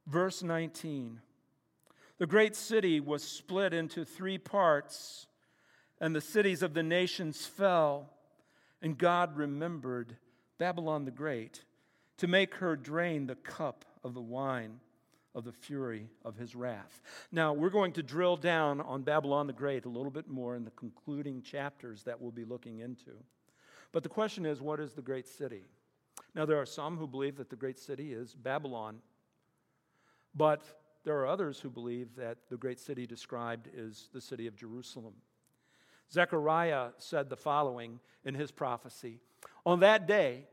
Verse 0.06 0.44
19 0.44 1.20
The 2.18 2.28
great 2.28 2.56
city 2.56 3.00
was 3.00 3.24
split 3.24 3.74
into 3.74 4.06
three 4.06 4.38
parts, 4.38 5.28
and 6.00 6.16
the 6.16 6.22
cities 6.22 6.62
of 6.62 6.74
the 6.74 6.84
nations 6.84 7.46
fell, 7.46 8.10
and 8.82 8.98
God 8.98 9.36
remembered 9.36 10.18
Babylon 10.58 11.06
the 11.06 11.12
Great 11.12 11.64
to 12.18 12.28
make 12.28 12.56
her 12.56 12.76
drain 12.76 13.28
the 13.28 13.36
cup 13.36 13.86
of 14.04 14.14
the 14.14 14.22
wine 14.22 14.80
of 15.36 15.44
the 15.44 15.52
fury 15.52 16.10
of 16.26 16.36
his 16.36 16.56
wrath. 16.56 17.02
Now, 17.32 17.54
we're 17.54 17.70
going 17.70 17.94
to 17.94 18.04
drill 18.04 18.38
down 18.38 18.82
on 18.82 19.04
Babylon 19.04 19.46
the 19.46 19.54
Great 19.54 19.86
a 19.86 19.90
little 19.90 20.10
bit 20.10 20.28
more 20.28 20.56
in 20.56 20.64
the 20.64 20.72
concluding 20.72 21.44
chapters 21.44 22.04
that 22.04 22.20
we'll 22.20 22.32
be 22.32 22.44
looking 22.44 22.80
into. 22.80 23.12
But 23.98 24.04
the 24.04 24.10
question 24.10 24.46
is 24.46 24.62
what 24.62 24.80
is 24.80 24.94
the 24.94 25.02
great 25.02 25.28
city? 25.28 25.64
Now, 26.36 26.46
there 26.46 26.62
are 26.62 26.68
some 26.68 26.98
who 26.98 27.08
believe 27.08 27.36
that 27.38 27.50
the 27.50 27.56
great 27.56 27.80
city 27.80 28.14
is 28.14 28.36
Babylon, 28.36 29.00
but 30.36 30.62
there 31.04 31.18
are 31.18 31.26
others 31.26 31.60
who 31.60 31.72
believe 31.72 32.16
that 32.16 32.38
the 32.48 32.58
great 32.58 32.80
city 32.80 33.08
described 33.08 33.68
is 33.76 34.10
the 34.14 34.22
city 34.22 34.46
of 34.46 34.56
Jerusalem. 34.56 35.16
Zechariah 36.12 36.90
said 37.00 37.28
the 37.28 37.36
following 37.36 38.00
in 38.24 38.36
his 38.36 38.52
prophecy 38.52 39.20
On 39.66 39.80
that 39.80 40.06
day, 40.06 40.44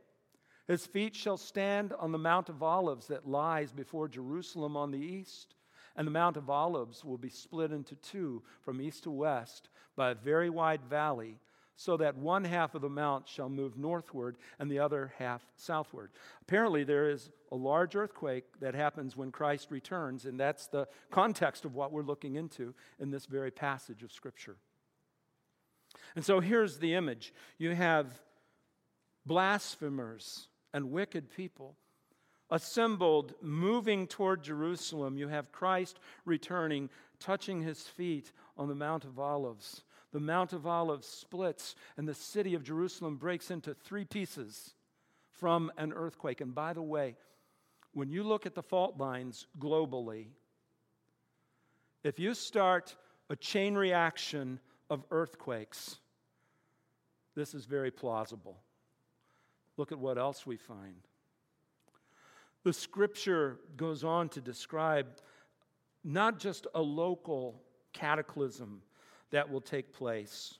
his 0.66 0.86
feet 0.86 1.14
shall 1.14 1.36
stand 1.36 1.92
on 1.98 2.12
the 2.12 2.18
Mount 2.18 2.48
of 2.48 2.62
Olives 2.62 3.08
that 3.08 3.28
lies 3.28 3.72
before 3.72 4.08
Jerusalem 4.08 4.74
on 4.74 4.90
the 4.90 5.04
east, 5.04 5.54
and 5.96 6.06
the 6.06 6.12
Mount 6.12 6.38
of 6.38 6.48
Olives 6.48 7.04
will 7.04 7.18
be 7.18 7.28
split 7.28 7.72
into 7.72 7.94
two 7.96 8.42
from 8.62 8.80
east 8.80 9.02
to 9.02 9.10
west 9.10 9.68
by 9.96 10.12
a 10.12 10.14
very 10.14 10.48
wide 10.48 10.82
valley 10.88 11.40
so 11.76 11.96
that 11.96 12.16
one 12.16 12.44
half 12.44 12.74
of 12.74 12.82
the 12.82 12.88
mount 12.88 13.26
shall 13.28 13.48
move 13.48 13.76
northward 13.76 14.36
and 14.58 14.70
the 14.70 14.78
other 14.78 15.12
half 15.18 15.42
southward. 15.56 16.10
Apparently, 16.42 16.84
there 16.84 17.10
is 17.10 17.30
a 17.50 17.56
large 17.56 17.96
earthquake 17.96 18.44
that 18.60 18.74
happens 18.74 19.16
when 19.16 19.32
Christ 19.32 19.70
returns, 19.70 20.24
and 20.24 20.38
that's 20.38 20.68
the 20.68 20.86
context 21.10 21.64
of 21.64 21.74
what 21.74 21.92
we're 21.92 22.02
looking 22.02 22.36
into 22.36 22.74
in 23.00 23.10
this 23.10 23.26
very 23.26 23.50
passage 23.50 24.02
of 24.02 24.12
Scripture. 24.12 24.56
And 26.14 26.24
so 26.24 26.40
here's 26.40 26.78
the 26.78 26.94
image 26.94 27.32
you 27.58 27.74
have 27.74 28.20
blasphemers 29.26 30.48
and 30.72 30.90
wicked 30.90 31.30
people 31.30 31.76
assembled, 32.50 33.34
moving 33.40 34.06
toward 34.06 34.44
Jerusalem. 34.44 35.16
You 35.16 35.28
have 35.28 35.50
Christ 35.50 35.98
returning, 36.24 36.90
touching 37.18 37.62
his 37.62 37.82
feet 37.82 38.30
on 38.56 38.68
the 38.68 38.74
Mount 38.74 39.04
of 39.04 39.18
Olives 39.18 39.82
the 40.14 40.20
Mount 40.20 40.52
of 40.52 40.64
Olives 40.64 41.08
splits 41.08 41.74
and 41.96 42.06
the 42.06 42.14
city 42.14 42.54
of 42.54 42.62
Jerusalem 42.62 43.16
breaks 43.16 43.50
into 43.50 43.74
three 43.74 44.04
pieces 44.04 44.74
from 45.32 45.72
an 45.76 45.92
earthquake. 45.92 46.40
And 46.40 46.54
by 46.54 46.72
the 46.72 46.82
way, 46.82 47.16
when 47.94 48.08
you 48.08 48.22
look 48.22 48.46
at 48.46 48.54
the 48.54 48.62
fault 48.62 48.96
lines 48.96 49.48
globally, 49.58 50.26
if 52.04 52.20
you 52.20 52.32
start 52.34 52.94
a 53.28 53.34
chain 53.34 53.74
reaction 53.74 54.60
of 54.88 55.04
earthquakes, 55.10 55.96
this 57.34 57.52
is 57.52 57.64
very 57.64 57.90
plausible. 57.90 58.60
Look 59.76 59.90
at 59.90 59.98
what 59.98 60.16
else 60.16 60.46
we 60.46 60.56
find. 60.56 61.08
The 62.62 62.72
scripture 62.72 63.58
goes 63.76 64.04
on 64.04 64.28
to 64.28 64.40
describe 64.40 65.08
not 66.04 66.38
just 66.38 66.68
a 66.72 66.80
local 66.80 67.60
cataclysm 67.92 68.80
that 69.30 69.50
will 69.50 69.60
take 69.60 69.92
place. 69.92 70.58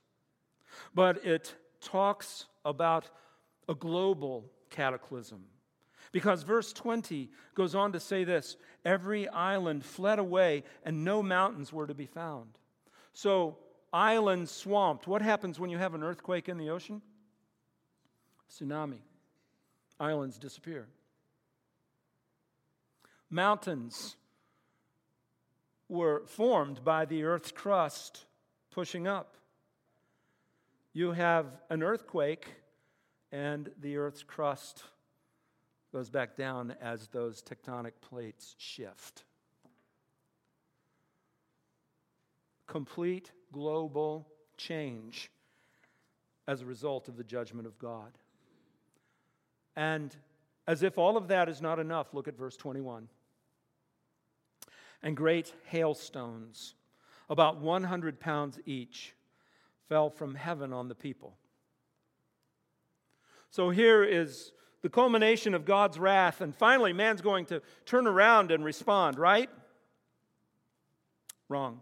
But 0.95 1.25
it 1.25 1.55
talks 1.81 2.47
about 2.65 3.09
a 3.69 3.75
global 3.75 4.51
cataclysm. 4.71 5.45
Because 6.12 6.43
verse 6.43 6.73
20 6.73 7.31
goes 7.55 7.75
on 7.75 7.93
to 7.93 8.01
say 8.01 8.25
this 8.25 8.57
every 8.85 9.29
island 9.29 9.85
fled 9.85 10.19
away, 10.19 10.65
and 10.85 11.05
no 11.05 11.23
mountains 11.23 11.73
were 11.73 11.87
to 11.87 11.95
be 11.95 12.07
found. 12.07 12.59
So, 13.12 13.59
islands 13.93 14.51
swamped. 14.51 15.07
What 15.07 15.23
happens 15.23 15.59
when 15.59 15.71
you 15.71 15.79
have 15.79 15.95
an 15.95 16.03
earthquake 16.03 16.49
in 16.49 16.59
the 16.59 16.71
ocean? 16.71 17.01
Tsunami. 18.51 18.99
Islands 19.99 20.39
disappear. 20.39 20.89
Mountains 23.31 24.17
were 25.89 26.23
formed 26.27 26.85
by 26.85 27.05
the 27.05 27.25
earth's 27.25 27.53
crust 27.53 28.27
pushing 28.75 29.07
up. 29.07 29.37
You 30.93 31.12
have 31.12 31.47
an 31.70 31.85
earthquake, 31.85 32.47
and 33.31 33.70
the 33.81 33.97
Earth's 33.97 34.25
crust 34.25 34.83
goes 35.93 36.11
back 36.11 36.37
down 36.37 36.75
as 36.81 37.07
those 37.07 37.41
tectonic 37.41 37.93
plates 38.01 38.57
shift. 38.59 39.22
Complete 42.66 43.31
global 43.53 44.27
change 44.57 45.31
as 46.49 46.62
a 46.62 46.66
result 46.66 47.07
of 47.07 47.16
the 47.16 47.22
judgment 47.22 47.68
of 47.68 47.79
God. 47.79 48.18
And 49.77 50.14
as 50.66 50.83
if 50.83 50.99
all 50.99 51.16
of 51.16 51.29
that 51.29 51.49
is 51.49 51.62
not 51.62 51.79
enough, 51.79 52.12
look 52.12 52.27
at 52.27 52.37
verse 52.37 52.57
21. 52.57 53.07
And 55.01 55.16
great 55.16 55.55
hailstones 55.66 56.75
about 57.29 57.59
100 57.59 58.20
pounds 58.20 58.59
each, 58.66 59.14
fell 59.89 60.11
from 60.11 60.35
heaven 60.35 60.72
on 60.72 60.89
the 60.89 60.95
people. 60.95 61.37
So 63.51 63.70
here 63.70 64.03
is 64.03 64.53
the 64.83 64.89
culmination 64.89 65.55
of 65.55 65.64
God's 65.64 65.99
wrath, 65.99 66.41
and 66.41 66.55
finally, 66.55 66.93
man's 66.93 67.22
going 67.22 67.47
to 67.47 67.62
turn 67.87 68.07
around 68.07 68.51
and 68.51 68.64
respond, 68.64 69.18
right? 69.18 69.49
Wrong. 71.49 71.81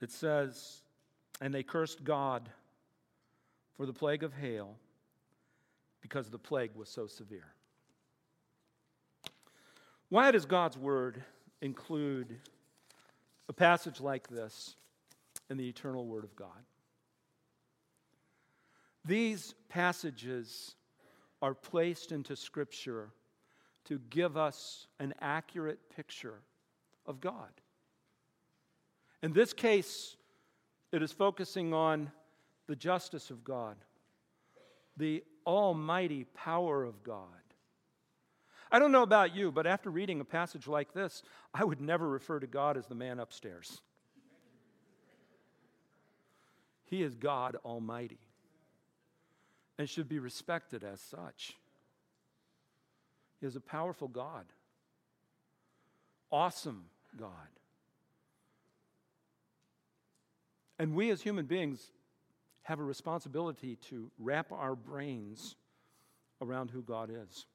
It 0.00 0.10
says, 0.10 0.82
and 1.40 1.54
they 1.54 1.62
cursed 1.62 2.04
God 2.04 2.48
for 3.76 3.86
the 3.86 3.92
plague 3.92 4.22
of 4.22 4.34
hail 4.34 4.76
because 6.00 6.28
the 6.30 6.38
plague 6.38 6.70
was 6.74 6.88
so 6.88 7.06
severe. 7.06 7.54
Why 10.08 10.30
does 10.30 10.46
God's 10.46 10.78
word 10.78 11.24
include 11.62 12.36
a 13.48 13.52
passage 13.52 14.00
like 14.00 14.28
this 14.28 14.76
in 15.50 15.56
the 15.56 15.68
eternal 15.68 16.06
Word 16.06 16.24
of 16.24 16.34
God. 16.36 16.48
These 19.04 19.54
passages 19.68 20.74
are 21.40 21.54
placed 21.54 22.10
into 22.12 22.34
Scripture 22.34 23.10
to 23.84 24.00
give 24.10 24.36
us 24.36 24.88
an 24.98 25.14
accurate 25.20 25.78
picture 25.94 26.40
of 27.06 27.20
God. 27.20 27.50
In 29.22 29.32
this 29.32 29.52
case, 29.52 30.16
it 30.92 31.02
is 31.02 31.12
focusing 31.12 31.72
on 31.72 32.10
the 32.66 32.76
justice 32.76 33.30
of 33.30 33.44
God, 33.44 33.76
the 34.96 35.22
almighty 35.46 36.24
power 36.34 36.82
of 36.84 37.02
God, 37.04 37.45
I 38.70 38.78
don't 38.78 38.92
know 38.92 39.02
about 39.02 39.34
you, 39.34 39.52
but 39.52 39.66
after 39.66 39.90
reading 39.90 40.20
a 40.20 40.24
passage 40.24 40.66
like 40.66 40.92
this, 40.92 41.22
I 41.54 41.64
would 41.64 41.80
never 41.80 42.08
refer 42.08 42.40
to 42.40 42.46
God 42.46 42.76
as 42.76 42.86
the 42.86 42.94
man 42.94 43.20
upstairs. 43.20 43.80
He 46.84 47.02
is 47.02 47.14
God 47.14 47.56
Almighty 47.64 48.18
and 49.78 49.88
should 49.88 50.08
be 50.08 50.18
respected 50.18 50.84
as 50.84 51.00
such. 51.00 51.54
He 53.40 53.46
is 53.46 53.56
a 53.56 53.60
powerful 53.60 54.08
God, 54.08 54.46
awesome 56.30 56.86
God. 57.18 57.30
And 60.78 60.94
we 60.94 61.10
as 61.10 61.22
human 61.22 61.46
beings 61.46 61.90
have 62.62 62.80
a 62.80 62.84
responsibility 62.84 63.76
to 63.76 64.10
wrap 64.18 64.50
our 64.52 64.74
brains 64.74 65.54
around 66.40 66.70
who 66.70 66.82
God 66.82 67.10
is 67.10 67.46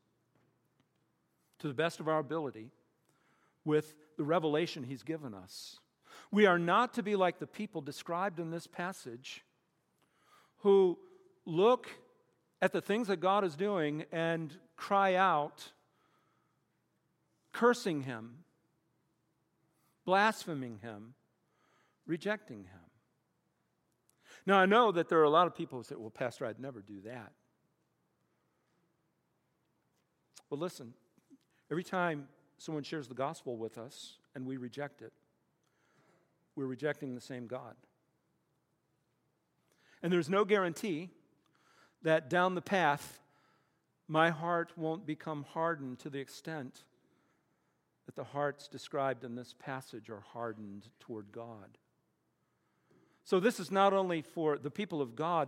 to 1.62 1.68
the 1.68 1.74
best 1.74 2.00
of 2.00 2.08
our 2.08 2.20
ability 2.20 2.72
with 3.64 3.94
the 4.18 4.24
revelation 4.24 4.84
He's 4.84 5.04
given 5.04 5.34
us. 5.34 5.80
We 6.32 6.46
are 6.46 6.60
not 6.60 6.94
to 6.96 7.04
be 7.04 7.16
like 7.16 7.40
the 7.40 7.48
people 7.48 7.82
described 7.82 8.40
in 8.40 8.52
this 8.52 8.68
passage 8.68 9.44
who 10.60 10.98
look 11.46 11.88
at 12.62 12.72
the 12.72 12.82
things 12.82 13.08
that 13.08 13.18
God 13.18 13.44
is 13.44 13.56
doing 13.56 14.06
and 14.12 14.54
cry 14.76 15.16
out, 15.16 15.72
cursing 17.52 18.04
Him, 18.04 18.44
blaspheming 20.06 20.80
Him, 20.82 21.14
rejecting 22.06 22.60
Him. 22.60 22.80
Now, 24.46 24.58
I 24.58 24.66
know 24.66 24.92
that 24.92 25.10
there 25.10 25.20
are 25.20 25.24
a 25.24 25.30
lot 25.30 25.48
of 25.48 25.56
people 25.56 25.78
who 25.78 25.84
say, 25.84 25.96
well, 25.96 26.10
Pastor, 26.10 26.46
I'd 26.46 26.60
never 26.60 26.82
do 26.82 27.02
that. 27.02 27.32
Well, 30.50 30.60
listen, 30.60 30.94
Every 31.72 31.84
time 31.86 32.28
someone 32.58 32.84
shares 32.84 33.08
the 33.08 33.16
gospel 33.16 33.56
with 33.56 33.78
us 33.78 34.18
and 34.36 34.46
we 34.46 34.58
reject 34.58 35.02
it, 35.02 35.14
we're 36.56 36.66
rejecting 36.66 37.16
the 37.16 37.22
same 37.22 37.48
God. 37.48 37.76
And 40.04 40.12
there's 40.12 40.30
no 40.30 40.44
guarantee 40.44 41.10
that 42.04 42.30
down 42.30 42.56
the 42.56 42.62
path, 42.62 43.20
my 44.08 44.32
heart 44.32 44.74
won't 44.76 45.06
become 45.06 45.46
hardened 45.54 46.00
to 46.00 46.10
the 46.10 46.20
extent 46.20 46.84
that 48.06 48.16
the 48.16 48.24
hearts 48.26 48.68
described 48.68 49.24
in 49.24 49.36
this 49.36 49.56
passage 49.58 50.10
are 50.10 50.24
hardened 50.34 50.90
toward 51.00 51.32
God. 51.32 51.78
So, 53.24 53.40
this 53.40 53.60
is 53.60 53.72
not 53.72 53.94
only 53.94 54.22
for 54.22 54.58
the 54.58 54.72
people 54.72 55.02
of 55.02 55.16
God 55.16 55.48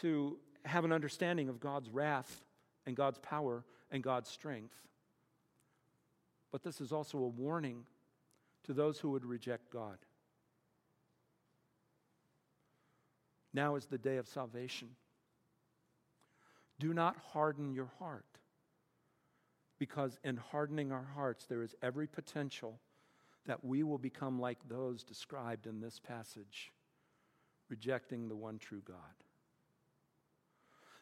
to 0.00 0.38
have 0.64 0.84
an 0.84 0.92
understanding 0.92 1.48
of 1.48 1.60
God's 1.60 1.90
wrath 1.90 2.42
and 2.86 2.96
God's 2.96 3.18
power 3.18 3.64
and 3.90 4.02
God's 4.02 4.28
strength, 4.28 4.74
but 6.52 6.62
this 6.62 6.80
is 6.80 6.92
also 6.92 7.18
a 7.18 7.28
warning 7.28 7.84
to 8.64 8.72
those 8.72 8.98
who 8.98 9.10
would 9.10 9.24
reject 9.24 9.70
God. 9.70 9.98
Now 13.54 13.76
is 13.76 13.86
the 13.86 13.98
day 13.98 14.16
of 14.16 14.28
salvation. 14.28 14.88
Do 16.78 16.92
not 16.92 17.16
harden 17.32 17.72
your 17.72 17.90
heart, 17.98 18.26
because 19.78 20.18
in 20.24 20.36
hardening 20.36 20.92
our 20.92 21.06
hearts, 21.14 21.46
there 21.46 21.62
is 21.62 21.74
every 21.82 22.06
potential 22.06 22.80
that 23.46 23.64
we 23.64 23.82
will 23.82 23.98
become 23.98 24.40
like 24.40 24.58
those 24.68 25.04
described 25.04 25.66
in 25.66 25.80
this 25.80 26.00
passage, 26.00 26.72
rejecting 27.68 28.28
the 28.28 28.36
one 28.36 28.58
true 28.58 28.82
God. 28.86 28.96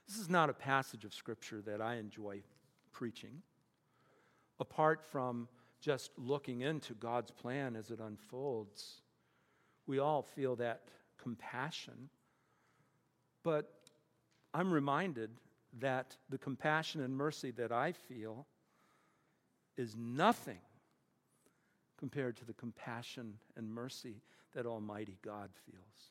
This 0.07 0.19
is 0.19 0.29
not 0.29 0.51
a 0.51 0.55
passage 0.55 1.05
of 1.05 1.15
Scripture 1.15 1.63
that 1.63 1.81
I 1.81 1.95
enjoy 1.95 2.43
preaching. 2.95 3.43
Apart 4.59 5.03
from 5.03 5.49
just 5.81 6.11
looking 6.17 6.63
into 6.63 6.95
God's 6.95 7.31
plan 7.31 7.77
as 7.77 7.91
it 7.91 8.01
unfolds, 8.01 9.03
we 9.87 9.99
all 9.99 10.23
feel 10.23 10.57
that 10.57 10.85
compassion 11.19 12.09
but 13.45 13.71
I'm 14.53 14.73
reminded 14.73 15.31
that 15.79 16.17
the 16.31 16.39
compassion 16.39 17.03
and 17.03 17.15
mercy 17.15 17.53
that 17.53 17.71
I 17.71 17.93
feel 17.93 18.47
is 19.77 19.95
nothing 19.97 20.61
compared 21.99 22.37
to 22.39 22.45
the 22.45 22.55
compassion 22.55 23.35
and 23.57 23.73
mercy 23.73 24.23
that 24.55 24.67
Almighty 24.67 25.19
God 25.23 25.51
feels. 25.71 26.11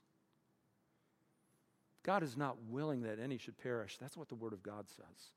God 2.04 2.24
is 2.24 2.38
not 2.38 2.58
willing 2.70 3.02
that 3.04 3.20
any 3.20 3.38
should 3.38 3.58
perish. 3.58 3.98
That's 4.00 4.18
what 4.18 4.30
the 4.30 4.36
Word 4.36 4.54
of 4.54 4.62
God 4.62 4.90
says. 4.90 5.32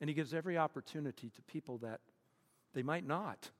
And 0.00 0.10
He 0.10 0.14
gives 0.14 0.34
every 0.34 0.58
opportunity 0.58 1.30
to 1.30 1.42
people 1.42 1.78
that 1.78 2.00
they 2.74 2.82
might 2.82 3.06
not. 3.06 3.50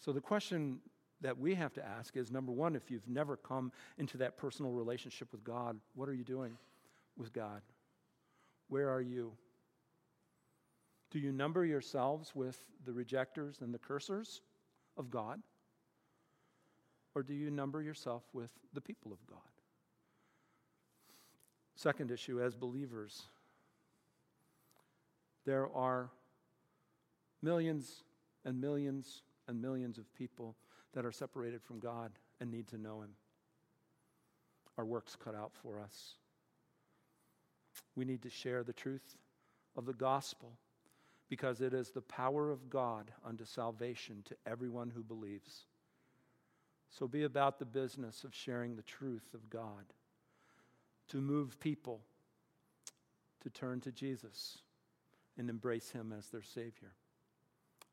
So 0.00 0.12
the 0.12 0.20
question 0.20 0.78
that 1.20 1.36
we 1.36 1.54
have 1.54 1.74
to 1.74 1.84
ask 1.84 2.16
is 2.16 2.30
number 2.30 2.52
one, 2.52 2.76
if 2.76 2.90
you've 2.90 3.08
never 3.08 3.36
come 3.36 3.72
into 3.98 4.16
that 4.18 4.36
personal 4.36 4.70
relationship 4.72 5.32
with 5.32 5.42
God, 5.42 5.78
what 5.94 6.08
are 6.08 6.14
you 6.14 6.24
doing 6.24 6.56
with 7.16 7.32
God? 7.32 7.62
Where 8.68 8.88
are 8.90 9.00
you? 9.00 9.32
Do 11.10 11.18
you 11.18 11.32
number 11.32 11.64
yourselves 11.64 12.32
with 12.34 12.58
the 12.84 12.92
rejectors 12.92 13.58
and 13.60 13.74
the 13.74 13.78
cursers 13.78 14.42
of 14.96 15.10
God? 15.10 15.40
Or 17.14 17.22
do 17.22 17.34
you 17.34 17.50
number 17.50 17.82
yourself 17.82 18.22
with 18.32 18.52
the 18.74 18.80
people 18.80 19.12
of 19.12 19.18
God? 19.26 19.38
Second 21.74 22.10
issue, 22.10 22.40
as 22.40 22.54
believers, 22.54 23.22
there 25.44 25.68
are 25.74 26.10
millions 27.42 28.02
and 28.44 28.60
millions 28.60 29.22
and 29.46 29.60
millions 29.60 29.98
of 29.98 30.12
people 30.14 30.56
that 30.94 31.04
are 31.04 31.12
separated 31.12 31.62
from 31.62 31.78
God 31.78 32.12
and 32.40 32.50
need 32.50 32.68
to 32.68 32.78
know 32.78 33.00
Him. 33.00 33.10
Our 34.76 34.84
work's 34.84 35.16
cut 35.16 35.34
out 35.34 35.52
for 35.62 35.80
us. 35.80 36.14
We 37.96 38.04
need 38.04 38.22
to 38.22 38.30
share 38.30 38.62
the 38.62 38.72
truth 38.72 39.16
of 39.76 39.86
the 39.86 39.92
gospel 39.92 40.52
because 41.28 41.60
it 41.60 41.74
is 41.74 41.90
the 41.90 42.00
power 42.00 42.50
of 42.50 42.70
God 42.70 43.10
unto 43.24 43.44
salvation 43.44 44.22
to 44.26 44.36
everyone 44.46 44.90
who 44.90 45.02
believes. 45.02 45.66
So 46.90 47.06
be 47.06 47.24
about 47.24 47.58
the 47.58 47.66
business 47.66 48.24
of 48.24 48.34
sharing 48.34 48.76
the 48.76 48.82
truth 48.82 49.34
of 49.34 49.50
God 49.50 49.84
to 51.08 51.18
move 51.18 51.60
people 51.60 52.00
to 53.42 53.50
turn 53.50 53.80
to 53.80 53.92
Jesus 53.92 54.58
and 55.38 55.48
embrace 55.48 55.90
Him 55.90 56.12
as 56.16 56.26
their 56.28 56.42
Savior. 56.42 56.92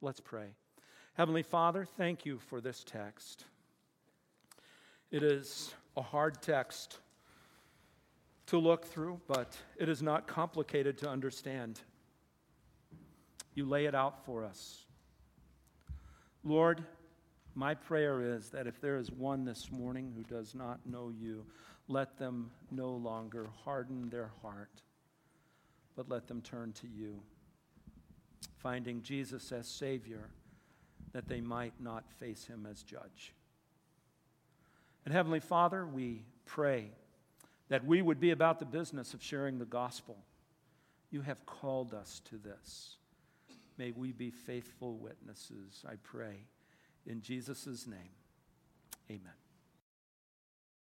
Let's 0.02 0.20
pray. 0.20 0.56
Heavenly 1.14 1.44
Father, 1.44 1.86
thank 1.86 2.26
you 2.26 2.40
for 2.40 2.60
this 2.60 2.84
text. 2.84 3.46
It 5.12 5.24
is 5.24 5.74
a 5.96 6.02
hard 6.02 6.42
text 6.42 7.00
to 8.48 8.58
look 8.58 8.86
through, 8.86 9.22
but 9.28 9.56
it 9.78 9.88
is 9.88 10.02
not 10.02 10.28
complicated 10.28 10.98
to 11.00 11.10
understand. 11.10 11.80
You 13.54 13.66
lay 13.66 13.86
it 13.86 13.96
out 13.96 14.26
for 14.26 14.44
us. 14.44 14.86
Lord, 16.44 16.84
my 17.56 17.74
prayer 17.74 18.22
is 18.36 18.50
that 18.50 18.68
if 18.68 18.82
there 18.82 18.98
is 18.98 19.10
one 19.10 19.46
this 19.46 19.72
morning 19.72 20.14
who 20.16 20.24
does 20.24 20.54
not 20.54 20.86
know 20.86 21.10
you, 21.10 21.46
let 21.88 22.18
them 22.18 22.52
no 22.70 22.90
longer 22.90 23.48
harden 23.64 24.10
their 24.10 24.32
heart, 24.42 24.82
but 25.96 26.10
let 26.10 26.28
them 26.28 26.42
turn 26.42 26.74
to 26.74 26.88
you, 26.88 27.22
finding 28.58 29.02
Jesus 29.02 29.52
as 29.52 29.68
Savior 29.68 30.30
that 31.14 31.28
they 31.28 31.42
might 31.42 31.74
not 31.80 32.12
face 32.20 32.46
him 32.46 32.68
as 32.70 32.84
judge. 32.84 33.34
And 35.06 35.14
Heavenly 35.14 35.40
Father, 35.40 35.86
we 35.86 36.26
pray 36.46 36.90
that 37.70 37.86
we 37.86 38.02
would 38.02 38.20
be 38.20 38.32
about 38.32 38.60
the 38.60 38.66
business 38.66 39.14
of 39.14 39.24
sharing 39.24 39.60
the 39.60 39.66
gospel. 39.66 40.18
You 41.12 41.22
have 41.22 41.46
called 41.46 41.94
us 41.94 42.22
to 42.30 42.38
this. 42.38 42.98
May 43.78 43.92
we 43.92 44.12
be 44.12 44.32
faithful 44.32 44.98
witnesses, 44.98 45.84
I 45.88 45.96
pray. 46.04 46.46
In 47.06 47.22
Jesus' 47.22 47.86
name, 47.88 48.12
amen. 49.10 49.45